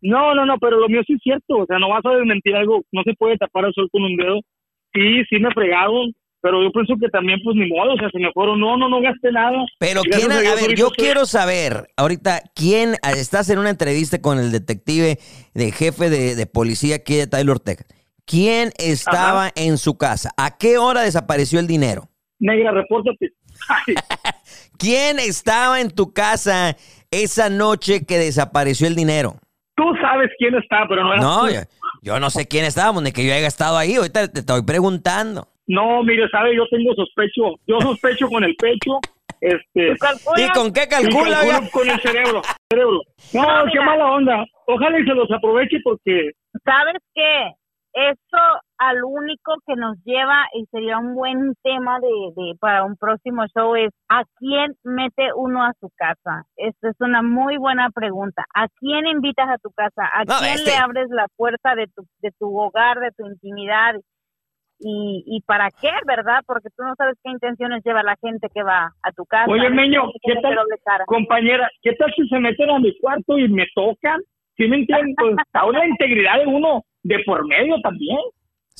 No, 0.00 0.32
no, 0.36 0.46
no, 0.46 0.58
pero 0.58 0.78
lo 0.78 0.88
mío 0.88 1.00
sí 1.04 1.14
es 1.14 1.22
cierto. 1.24 1.56
O 1.56 1.66
sea, 1.66 1.80
no 1.80 1.88
vas 1.88 2.06
a 2.06 2.10
desmentir 2.10 2.54
algo. 2.54 2.84
No 2.92 3.02
se 3.02 3.14
puede 3.14 3.36
tapar 3.36 3.64
el 3.64 3.74
sol 3.74 3.88
con 3.90 4.04
un 4.04 4.16
dedo. 4.16 4.38
Sí, 4.94 5.24
sí 5.28 5.40
me 5.40 5.50
fregaron. 5.50 6.14
Pero 6.42 6.62
yo 6.62 6.70
pienso 6.72 6.94
que 6.98 7.08
también, 7.08 7.38
pues 7.44 7.56
ni 7.56 7.68
modo. 7.68 7.92
O 7.94 7.96
sea, 7.96 8.08
se 8.10 8.18
me 8.18 8.32
fueron. 8.32 8.60
No, 8.60 8.76
no, 8.76 8.88
no 8.88 9.00
gasté 9.00 9.30
nada. 9.30 9.58
Pero 9.78 10.02
quién, 10.02 10.32
a, 10.32 10.54
ver, 10.54 10.74
yo 10.74 10.90
quiero 10.90 11.26
saber, 11.26 11.88
ahorita, 11.96 12.40
¿quién 12.54 12.94
estás 13.02 13.50
en 13.50 13.58
una 13.58 13.70
entrevista 13.70 14.20
con 14.22 14.38
el 14.38 14.50
detective 14.50 15.18
de 15.54 15.72
jefe 15.72 16.08
de, 16.08 16.46
policía 16.46 16.96
aquí 16.96 17.16
de 17.16 17.26
Taylor, 17.26 17.60
Texas? 17.60 17.86
¿Quién 18.24 18.70
estaba 18.78 19.50
en 19.54 19.76
su 19.76 19.98
casa? 19.98 20.30
¿A 20.36 20.56
qué 20.56 20.78
hora 20.78 21.02
desapareció 21.02 21.60
el 21.60 21.66
dinero? 21.66 22.08
Negra, 22.38 22.70
repórtate. 22.72 23.32
¿Quién 24.78 25.18
estaba 25.18 25.80
en 25.80 25.90
tu 25.90 26.14
casa 26.14 26.76
esa 27.10 27.50
noche 27.50 28.06
que 28.06 28.18
desapareció 28.18 28.86
el 28.86 28.94
dinero? 28.94 29.36
Tú 29.76 29.84
sabes 30.00 30.30
quién 30.38 30.54
está, 30.54 30.86
pero 30.88 31.04
no 31.04 31.16
No, 31.16 31.48
yo, 32.02 32.20
no 32.20 32.30
sé 32.30 32.46
quién 32.46 32.64
estábamos, 32.64 33.02
ni 33.02 33.12
que 33.12 33.26
yo 33.26 33.34
haya 33.34 33.46
estado 33.46 33.76
ahí. 33.76 33.96
Ahorita 33.96 34.28
te 34.28 34.40
estoy 34.40 34.62
preguntando. 34.62 35.48
No, 35.70 36.02
mire, 36.02 36.28
sabe, 36.30 36.56
yo 36.56 36.66
tengo 36.68 36.92
sospecho. 36.94 37.54
Yo 37.64 37.80
sospecho 37.80 38.28
con 38.28 38.42
el 38.42 38.56
pecho. 38.56 38.98
Este, 39.40 39.94
¿Y 40.36 40.48
con 40.50 40.72
qué 40.72 40.88
calcula? 40.88 41.38
Con 41.72 41.88
el 41.88 42.00
cerebro, 42.00 42.42
cerebro. 42.68 43.00
No, 43.32 43.46
qué 43.72 43.80
mala 43.80 44.10
onda. 44.10 44.44
Ojalá 44.66 44.98
y 44.98 45.04
se 45.04 45.14
los 45.14 45.30
aproveche 45.30 45.78
porque... 45.84 46.32
¿Sabes 46.64 47.00
qué? 47.14 47.52
Eso 47.92 48.42
al 48.78 49.04
único 49.04 49.54
que 49.66 49.76
nos 49.76 49.96
lleva 50.04 50.44
y 50.54 50.64
sería 50.66 50.98
un 50.98 51.14
buen 51.14 51.54
tema 51.62 51.98
de, 52.00 52.54
para 52.58 52.84
un 52.84 52.96
próximo 52.96 53.46
show 53.54 53.74
es 53.76 53.90
¿a 54.08 54.24
quién 54.38 54.74
mete 54.84 55.32
uno 55.34 55.64
a 55.64 55.72
su 55.80 55.88
casa? 55.96 56.44
Esta 56.56 56.90
es 56.90 56.96
una 56.98 57.22
muy 57.22 57.56
buena 57.58 57.90
pregunta. 57.94 58.44
¿A 58.54 58.66
quién 58.78 59.06
invitas 59.06 59.48
a 59.48 59.58
tu 59.58 59.70
casa? 59.70 60.02
¿A 60.12 60.24
quién 60.24 60.56
le 60.56 60.70
este 60.70 60.76
abres 60.76 61.08
la 61.10 61.26
puerta 61.36 61.74
de 61.74 61.86
tu, 61.86 62.04
de 62.18 62.30
tu 62.38 62.56
hogar, 62.58 62.98
de 63.00 63.10
tu 63.16 63.26
intimidad? 63.26 63.94
Y, 64.80 65.22
y 65.26 65.42
para 65.42 65.70
qué, 65.70 65.90
¿verdad? 66.06 66.40
Porque 66.46 66.70
tú 66.74 66.82
no 66.82 66.94
sabes 66.96 67.16
qué 67.22 67.30
intenciones 67.30 67.84
lleva 67.84 68.02
la 68.02 68.16
gente 68.16 68.48
que 68.52 68.62
va 68.62 68.94
a 69.02 69.12
tu 69.12 69.26
casa. 69.26 69.50
Oye, 69.50 69.68
Meño, 69.68 70.10
¿qué 70.22 70.34
tal, 70.40 70.56
compañera, 71.06 71.68
qué 71.82 71.92
tal 71.94 72.12
si 72.16 72.26
se 72.28 72.38
meten 72.38 72.70
a 72.70 72.78
mi 72.78 72.98
cuarto 72.98 73.38
y 73.38 73.48
me 73.48 73.66
tocan? 73.74 74.20
¿Sí 74.56 74.66
me 74.66 74.76
entiendes? 74.76 75.14
Pues, 75.18 75.36
a 75.52 75.66
una 75.66 75.86
integridad 75.86 76.38
de 76.38 76.46
uno 76.46 76.82
de 77.02 77.18
por 77.26 77.46
medio 77.46 77.80
también. 77.82 78.18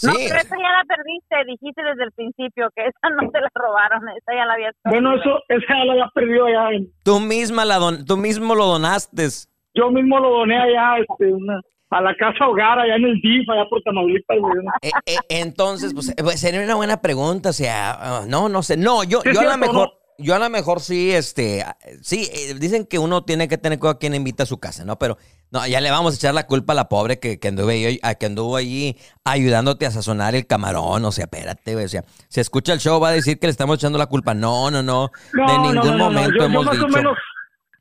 No, 0.02 0.12
pero 0.14 0.40
esa 0.40 0.56
ya 0.56 0.70
la 0.72 0.84
perdiste, 0.88 1.44
dijiste 1.46 1.82
desde 1.82 2.04
el 2.04 2.12
principio 2.12 2.70
que 2.74 2.86
esa 2.86 3.10
no 3.10 3.30
te 3.30 3.40
la 3.40 3.48
robaron, 3.54 4.08
esa 4.16 4.34
ya 4.34 4.46
la 4.46 4.54
habías 4.54 4.74
perdido. 4.82 5.02
Bueno, 5.02 5.20
eso, 5.20 5.42
esa 5.48 5.78
ya 5.78 5.84
la 5.84 5.92
había 5.92 6.08
perdido 6.14 6.48
ya. 6.48 6.68
Tú 7.04 7.20
misma 7.20 7.66
la 7.66 7.76
don, 7.76 8.06
tú 8.06 8.16
mismo 8.16 8.54
lo 8.54 8.64
donaste. 8.66 9.28
Yo 9.74 9.90
mismo 9.90 10.18
lo 10.18 10.30
doné 10.30 10.58
allá, 10.58 10.98
este, 10.98 11.32
una, 11.32 11.60
a 11.90 12.00
la 12.00 12.14
casa 12.14 12.46
hogar 12.46 12.78
allá 12.78 12.96
en 12.96 13.04
el 13.04 13.20
DIF, 13.20 13.48
allá 13.50 13.68
por 13.68 13.82
Tamaulipas. 13.82 14.38
Eh, 14.82 14.90
eh, 15.06 15.16
entonces, 15.28 15.92
pues, 15.92 16.14
pues, 16.16 16.40
sería 16.40 16.62
una 16.62 16.76
buena 16.76 17.00
pregunta, 17.00 17.50
o 17.50 17.52
sea, 17.52 17.90
ah, 17.92 18.24
no, 18.28 18.48
no 18.48 18.62
sé, 18.62 18.76
no, 18.76 19.04
yo, 19.04 19.22
yo 19.24 19.40
a 19.40 19.44
lo 19.44 19.58
mejor... 19.58 19.96
Yo 20.22 20.34
a 20.34 20.38
lo 20.38 20.50
mejor 20.50 20.80
sí, 20.80 21.12
este, 21.12 21.64
sí, 22.02 22.28
eh, 22.30 22.52
dicen 22.52 22.84
que 22.84 22.98
uno 22.98 23.24
tiene 23.24 23.48
que 23.48 23.56
tener 23.56 23.78
cuidado 23.78 23.96
a 23.96 23.98
quien 23.98 24.14
invita 24.14 24.42
a 24.42 24.46
su 24.46 24.60
casa, 24.60 24.84
¿no? 24.84 24.98
Pero 24.98 25.16
no, 25.50 25.66
ya 25.66 25.80
le 25.80 25.90
vamos 25.90 26.12
a 26.12 26.16
echar 26.16 26.34
la 26.34 26.46
culpa 26.46 26.74
a 26.74 26.76
la 26.76 26.90
pobre 26.90 27.18
que, 27.18 27.38
que, 27.38 27.48
anduvo, 27.48 27.70
ahí, 27.70 27.98
que 28.18 28.26
anduvo 28.26 28.56
allí 28.56 28.98
ayudándote 29.24 29.86
a 29.86 29.90
sazonar 29.90 30.34
el 30.34 30.46
camarón. 30.46 31.06
O 31.06 31.10
sea, 31.10 31.24
espérate, 31.24 31.74
O 31.74 31.88
sea, 31.88 32.04
si 32.28 32.38
escucha 32.38 32.74
el 32.74 32.80
show 32.80 33.00
va 33.00 33.08
a 33.08 33.12
decir 33.12 33.38
que 33.38 33.46
le 33.46 33.50
estamos 33.50 33.78
echando 33.78 33.96
la 33.96 34.08
culpa. 34.08 34.34
No, 34.34 34.70
no, 34.70 34.82
no. 34.82 35.10
de 35.32 35.58
ningún 35.72 35.96
momento 35.96 36.44
hemos 36.44 36.70
dicho. 36.70 36.86
menos, 36.88 37.16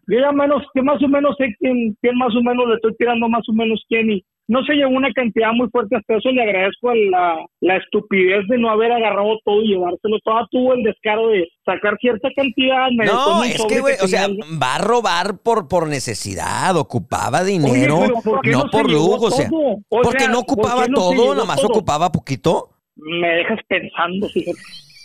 yo 0.10 0.20
ya 0.20 0.32
menos, 0.32 0.64
que 0.74 0.82
más 0.82 1.02
o 1.04 1.08
menos 1.08 1.36
sé 1.38 1.56
quién, 1.60 1.96
quién 2.02 2.18
más 2.18 2.36
o 2.36 2.42
menos 2.42 2.68
le 2.68 2.76
estoy 2.76 2.96
tirando 2.98 3.30
más 3.30 3.48
o 3.48 3.54
menos 3.54 3.84
quién 3.88 4.12
y 4.12 4.26
no 4.50 4.64
se 4.64 4.74
llevó 4.74 4.98
una 4.98 5.14
cantidad 5.14 5.52
muy 5.54 5.70
fuerte 5.70 5.96
hasta 5.96 6.18
eso. 6.18 6.32
Le 6.32 6.42
agradezco 6.42 6.90
a 6.90 6.96
la, 6.96 7.46
la 7.62 7.78
estupidez 7.78 8.48
de 8.48 8.58
no 8.58 8.72
haber 8.72 8.92
agarrado 8.92 9.38
todo 9.46 9.62
y 9.62 9.68
llevárselo. 9.68 10.18
Toda 10.24 10.48
tuvo 10.50 10.74
el 10.74 10.82
descaro 10.82 11.30
de 11.30 11.48
sacar 11.64 11.98
cierta 12.02 12.30
cantidad 12.36 12.88
no 12.90 13.44
es 13.44 13.64
que 13.66 13.80
güey 13.80 13.96
o 14.02 14.08
sea 14.08 14.28
va 14.28 14.76
a 14.76 14.78
robar 14.80 15.38
por 15.44 15.68
por 15.68 15.88
necesidad 15.88 16.76
ocupaba 16.76 17.44
dinero 17.44 18.08
no, 18.08 18.70
por 18.72 18.92
lujo 18.92 19.26
o 19.28 19.32
sea 19.32 19.48
porque 19.88 20.28
no 20.28 20.40
ocupaba 20.40 20.88
todo 20.88 21.36
nomás 21.36 21.64
ocupaba 21.64 22.12
poquito 22.12 22.70
me 22.96 23.28
dejas 23.28 23.60
pensando 23.68 24.28
fíjate 24.30 24.58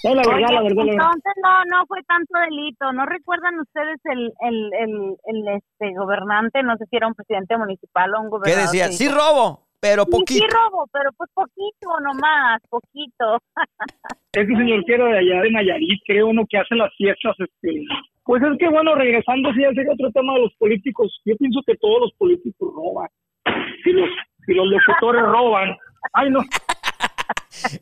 no, 0.04 0.14
la 0.14 0.22
verdad, 0.22 0.48
la 0.52 0.62
verdad, 0.62 0.84
entonces 0.86 1.32
no, 1.42 1.64
no 1.72 1.86
fue 1.86 2.02
tanto 2.04 2.38
delito. 2.38 2.92
¿No 2.92 3.06
recuerdan 3.06 3.58
ustedes 3.58 4.00
el, 4.04 4.32
el, 4.40 4.70
el, 4.74 5.16
el, 5.24 5.48
este 5.56 5.94
gobernante? 5.96 6.62
No 6.62 6.76
sé 6.76 6.84
si 6.86 6.96
era 6.96 7.08
un 7.08 7.14
presidente 7.14 7.56
municipal 7.56 8.14
o 8.14 8.20
un 8.20 8.30
gobernador. 8.30 8.70
¿Qué 8.70 8.78
decía? 8.78 8.92
Sí 8.92 9.08
robo, 9.08 9.66
pero 9.80 10.04
poquito. 10.04 10.44
Sí, 10.44 10.46
robo, 10.46 10.86
pero 10.92 11.10
pues 11.16 11.30
poquito 11.34 12.00
nomás, 12.00 12.60
poquito. 12.68 13.38
Ese 14.32 14.46
señor 14.46 14.84
quiero 14.84 15.06
de 15.06 15.18
allá 15.18 15.42
de 15.42 15.50
Nayarit, 15.50 16.02
creo 16.06 16.28
uno 16.28 16.44
que 16.48 16.58
hace 16.58 16.74
las 16.74 16.94
fiestas, 16.96 17.34
este... 17.38 17.84
Pues 18.26 18.42
es 18.42 18.58
que 18.58 18.70
bueno, 18.70 18.94
regresando 18.94 19.50
sí 19.50 19.60
sería 19.60 19.92
otro 19.92 20.10
tema 20.12 20.32
de 20.32 20.40
los 20.40 20.54
políticos. 20.54 21.20
Yo 21.26 21.36
pienso 21.36 21.60
que 21.66 21.76
todos 21.76 22.00
los 22.00 22.12
políticos 22.14 22.72
roban. 22.74 23.06
Si 23.84 23.92
los, 23.92 24.08
si 24.46 24.54
los 24.54 24.66
locutores 24.66 25.22
roban. 25.22 25.76
Ay, 26.14 26.30
no 26.30 26.40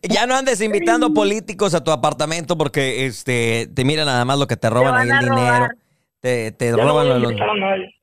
ya 0.03 0.27
no 0.27 0.35
andes 0.35 0.61
invitando 0.61 1.13
políticos 1.13 1.75
a 1.75 1.83
tu 1.83 1.91
apartamento 1.91 2.57
porque 2.57 3.07
este 3.07 3.69
te 3.75 3.85
mira 3.85 4.05
nada 4.05 4.25
más 4.25 4.39
lo 4.39 4.47
que 4.47 4.57
te 4.57 4.71
roban 4.71 4.95
ahí 4.95 5.09
el 5.09 5.31
dinero. 5.31 5.69
te, 6.21 6.53
te 6.53 6.73
roban 6.73 7.09
los, 7.21 7.35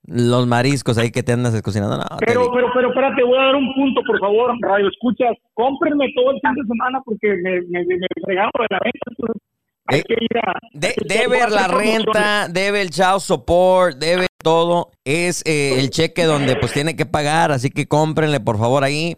los, 0.05 0.47
mariscos 0.47 0.97
ahí 0.97 1.11
que 1.11 1.23
te 1.23 1.33
andas 1.33 1.61
cocinando. 1.61 1.97
No, 1.97 2.03
pero, 2.19 2.51
pero, 2.51 2.67
pero, 2.73 2.89
espérate, 2.89 3.23
voy 3.23 3.37
a 3.37 3.43
dar 3.43 3.55
un 3.55 3.73
punto, 3.73 4.01
por 4.05 4.19
favor, 4.19 4.51
radio, 4.61 4.87
escuchas, 4.89 5.37
cómprenme 5.53 6.07
todo 6.15 6.31
el 6.31 6.39
fin 6.41 6.53
de 6.55 6.67
semana 6.67 6.99
porque 7.05 7.27
me, 7.41 7.61
me, 7.69 7.85
me 7.85 8.07
fregaron 8.25 8.51
de 8.59 8.67
la 8.69 8.79
venta, 8.83 9.33
hay 9.91 10.03
que 10.03 10.13
ir 10.13 10.37
a, 10.37 10.53
debe 10.73 11.39
la 11.49 11.67
renta, 11.67 12.47
debe 12.47 12.81
el 12.81 12.91
child 12.91 13.19
support, 13.21 13.97
debe 13.97 14.27
todo. 14.37 14.91
Es 15.03 15.43
eh, 15.47 15.79
el 15.79 15.89
cheque 15.89 16.25
donde 16.25 16.55
pues 16.55 16.73
tiene 16.73 16.95
que 16.95 17.07
pagar, 17.07 17.51
así 17.51 17.71
que 17.71 17.87
cómprenle 17.87 18.39
por 18.39 18.59
favor 18.59 18.83
ahí. 18.83 19.17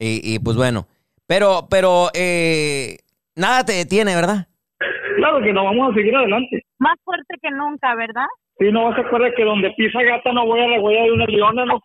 Y, 0.00 0.34
y 0.34 0.38
pues 0.40 0.56
bueno, 0.56 0.88
pero, 1.28 1.68
pero 1.70 2.08
eh, 2.14 2.96
nada 3.36 3.62
te 3.64 3.74
detiene, 3.74 4.16
¿verdad? 4.16 4.48
Claro 5.16 5.40
que 5.42 5.52
no, 5.52 5.64
vamos 5.64 5.90
a 5.90 5.94
seguir 5.94 6.16
adelante. 6.16 6.64
Más 6.78 6.96
fuerte 7.04 7.36
que 7.42 7.50
nunca, 7.50 7.94
¿verdad? 7.94 8.26
Sí, 8.58 8.72
no 8.72 8.84
vas 8.84 8.96
a 8.98 9.02
acordar 9.02 9.34
que 9.34 9.44
donde 9.44 9.70
pisa 9.72 10.02
gata 10.02 10.32
no 10.32 10.46
voy 10.46 10.60
a 10.60 10.68
la 10.68 10.80
huella 10.80 11.02
de 11.02 11.12
una 11.12 11.26
leona, 11.26 11.64
¿no? 11.66 11.78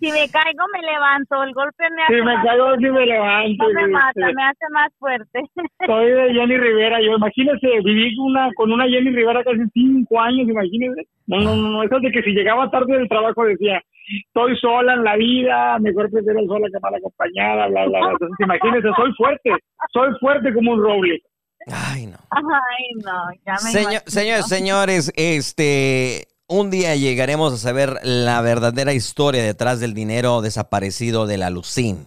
si 0.00 0.10
me 0.10 0.28
caigo 0.28 0.64
me 0.72 0.82
levanto, 0.82 1.42
el 1.42 1.54
golpe 1.54 1.84
me 1.94 2.02
hace 2.02 2.16
Si 2.16 2.22
me 2.22 2.34
caigo 2.42 2.76
sí 2.76 2.90
me 2.90 3.06
levanto. 3.06 3.64
No 3.64 3.80
me 3.80 3.86
mata, 3.88 4.32
me 4.34 4.42
hace 4.42 4.66
más 4.72 4.92
fuerte. 4.98 5.42
Soy 5.86 6.10
de 6.10 6.34
Jenny 6.34 6.58
Rivera, 6.58 7.00
yo 7.00 7.16
imagínese, 7.16 7.80
viví 7.84 8.18
una, 8.18 8.50
con 8.56 8.72
una 8.72 8.88
Jenny 8.88 9.10
Rivera 9.10 9.44
casi 9.44 9.62
cinco 9.72 10.20
años, 10.20 10.48
imagínese. 10.48 11.06
No, 11.26 11.38
no, 11.40 11.56
no, 11.56 11.82
eso 11.82 12.00
de 12.00 12.10
que 12.10 12.22
si 12.22 12.32
llegaba 12.32 12.70
tarde 12.70 12.98
del 12.98 13.08
trabajo 13.08 13.44
decía, 13.44 13.80
estoy 14.08 14.56
sola 14.58 14.94
en 14.94 15.04
la 15.04 15.16
vida, 15.16 15.78
mejor 15.78 16.10
prefiero 16.10 16.44
sola 16.46 16.68
que 16.72 16.80
mal 16.80 16.94
acompañada, 16.94 17.66
bla, 17.68 17.86
bla, 17.86 17.98
bla. 18.00 18.10
Entonces, 18.12 18.36
imagínese, 18.40 18.88
soy 18.96 19.12
fuerte, 19.16 19.50
soy 19.92 20.10
fuerte 20.20 20.52
como 20.52 20.72
un 20.72 20.82
roble. 20.82 21.22
Ay, 21.66 22.06
no. 22.06 22.18
Ay, 22.30 23.02
no, 23.04 23.12
ya 23.46 23.52
me 23.52 24.00
Señores, 24.06 24.46
señores, 24.46 25.12
este, 25.16 26.26
un 26.46 26.70
día 26.70 26.94
llegaremos 26.94 27.54
a 27.54 27.56
saber 27.56 27.94
la 28.02 28.42
verdadera 28.42 28.92
historia 28.92 29.42
detrás 29.42 29.80
del 29.80 29.94
dinero 29.94 30.42
desaparecido 30.42 31.26
de 31.26 31.38
la 31.38 31.50
Lucín. 31.50 32.06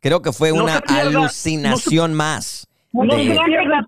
Creo 0.00 0.22
que 0.22 0.32
fue 0.32 0.52
una 0.52 0.78
alucinación 0.88 2.14
más. 2.14 2.68
No, 2.92 3.10
se 3.12 3.24
pierda, 3.24 3.86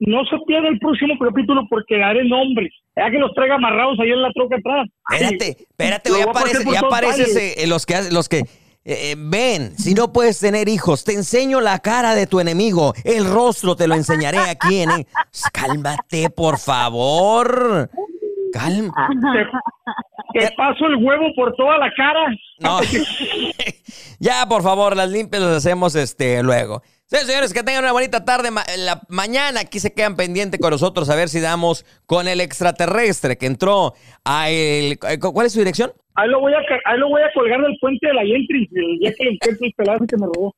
no 0.00 0.24
se 0.24 0.36
pierda 0.46 0.68
el 0.68 0.78
próximo 0.78 1.14
capítulo 1.20 1.62
porque 1.68 1.98
daré 1.98 2.24
nombres. 2.24 2.72
Ya 2.96 3.10
que 3.10 3.18
los 3.18 3.34
traiga 3.34 3.56
amarrados 3.56 3.98
ahí 4.00 4.10
en 4.10 4.22
la 4.22 4.32
troca 4.32 4.56
atrás. 4.56 4.88
Espérate, 5.10 5.56
espérate, 5.68 6.10
ya 6.10 6.24
aparece, 6.24 6.64
ya 6.72 6.80
aparece 6.80 7.62
eh, 7.62 7.66
los 7.66 7.84
que 7.84 7.94
los 8.10 8.28
que 8.28 8.42
eh, 8.88 9.16
ven, 9.18 9.76
si 9.76 9.94
no 9.94 10.12
puedes 10.12 10.38
tener 10.38 10.68
hijos, 10.68 11.02
te 11.02 11.12
enseño 11.12 11.60
la 11.60 11.80
cara 11.80 12.14
de 12.14 12.28
tu 12.28 12.38
enemigo, 12.38 12.94
el 13.04 13.24
rostro 13.28 13.74
te 13.74 13.88
lo 13.88 13.96
enseñaré 13.96 14.38
aquí 14.38 14.78
en... 14.78 14.90
Cálmate, 15.52 16.30
por 16.30 16.56
favor. 16.56 17.90
Calma. 18.52 19.08
Te, 20.32 20.50
paso 20.56 20.86
el 20.86 21.04
huevo 21.04 21.34
por 21.34 21.52
toda 21.56 21.78
la 21.78 21.90
cara. 21.96 22.28
No. 22.60 22.78
ya, 24.26 24.44
por 24.48 24.62
favor, 24.64 24.96
las 24.96 25.08
limpias 25.08 25.40
las 25.40 25.58
hacemos 25.58 25.94
este 25.94 26.42
luego. 26.42 26.82
Sí, 27.04 27.16
señores, 27.18 27.54
que 27.54 27.62
tengan 27.62 27.84
una 27.84 27.92
bonita 27.92 28.24
tarde. 28.24 28.50
la 28.78 29.00
mañana 29.08 29.60
aquí 29.60 29.78
se 29.78 29.94
quedan 29.94 30.16
pendientes 30.16 30.60
con 30.60 30.70
nosotros 30.70 31.08
a 31.08 31.14
ver 31.14 31.28
si 31.28 31.40
damos 31.40 31.84
con 32.06 32.26
el 32.26 32.40
extraterrestre 32.40 33.38
que 33.38 33.46
entró 33.46 33.94
a 34.24 34.50
el... 34.50 34.98
¿Cuál 34.98 35.46
es 35.46 35.52
su 35.52 35.60
dirección? 35.60 35.92
Ahí 36.16 36.28
lo 36.28 36.40
voy 36.40 36.52
a, 36.54 36.58
ahí 36.86 36.98
lo 36.98 37.08
voy 37.08 37.22
a 37.22 37.32
colgar 37.32 37.60
del 37.60 37.76
puente 37.80 38.08
de 38.08 38.14
la 38.14 38.24
Yentri, 38.24 38.68
ya 39.00 39.12
que 39.12 39.28
el 39.28 39.38
el 39.42 39.72
pelado 39.76 40.04
que 40.08 40.16
me 40.16 40.26
robó. 40.26 40.52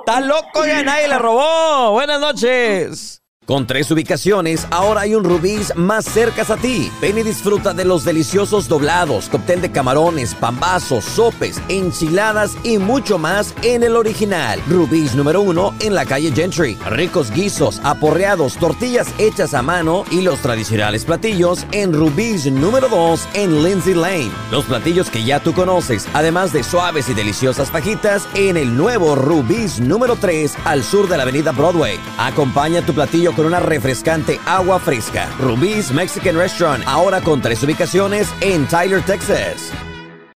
Está 0.00 0.20
loco, 0.20 0.66
ya 0.66 0.82
nadie 0.82 1.06
le 1.06 1.18
robó. 1.18 1.92
Buenas 1.92 2.20
noches. 2.20 3.22
Con 3.46 3.66
tres 3.66 3.90
ubicaciones, 3.90 4.68
ahora 4.70 5.00
hay 5.00 5.14
un 5.16 5.24
Rubí's 5.24 5.74
más 5.74 6.04
cerca 6.04 6.42
a 6.42 6.56
ti. 6.56 6.92
Ven 7.00 7.18
y 7.18 7.22
disfruta 7.22 7.72
de 7.74 7.84
los 7.84 8.04
deliciosos 8.04 8.68
doblados, 8.68 9.28
cóctel 9.28 9.60
de 9.60 9.72
camarones, 9.72 10.36
pambazos, 10.36 11.04
sopes, 11.04 11.60
enchiladas 11.68 12.52
y 12.62 12.78
mucho 12.78 13.18
más 13.18 13.54
en 13.62 13.82
el 13.82 13.96
original. 13.96 14.60
Rubí's 14.68 15.16
número 15.16 15.40
uno 15.40 15.74
en 15.80 15.94
la 15.94 16.04
calle 16.04 16.30
Gentry. 16.30 16.76
Ricos 16.90 17.32
guisos, 17.32 17.80
aporreados, 17.82 18.56
tortillas 18.56 19.08
hechas 19.18 19.52
a 19.54 19.62
mano 19.62 20.04
y 20.12 20.20
los 20.20 20.38
tradicionales 20.40 21.04
platillos 21.04 21.66
en 21.72 21.92
Rubí's 21.92 22.46
número 22.46 22.88
dos 22.88 23.26
en 23.34 23.64
Lindsay 23.64 23.94
Lane. 23.94 24.30
Los 24.52 24.66
platillos 24.66 25.10
que 25.10 25.24
ya 25.24 25.40
tú 25.40 25.54
conoces, 25.54 26.06
además 26.12 26.52
de 26.52 26.62
suaves 26.62 27.08
y 27.08 27.14
deliciosas 27.14 27.70
fajitas 27.70 28.28
en 28.34 28.56
el 28.56 28.76
nuevo 28.76 29.16
Rubí's 29.16 29.80
número 29.80 30.14
3 30.14 30.56
al 30.66 30.84
sur 30.84 31.08
de 31.08 31.16
la 31.16 31.24
avenida 31.24 31.50
Broadway. 31.50 31.98
Acompaña 32.18 32.84
tu 32.86 32.94
platillo 32.94 33.30
con 33.40 33.46
una 33.46 33.58
refrescante 33.58 34.38
agua 34.44 34.78
fresca. 34.78 35.26
Rubí's 35.40 35.90
Mexican 35.92 36.36
Restaurant, 36.36 36.84
ahora 36.86 37.22
con 37.22 37.40
tres 37.40 37.62
ubicaciones 37.62 38.28
en 38.42 38.68
Tyler, 38.68 39.00
Texas. 39.02 39.72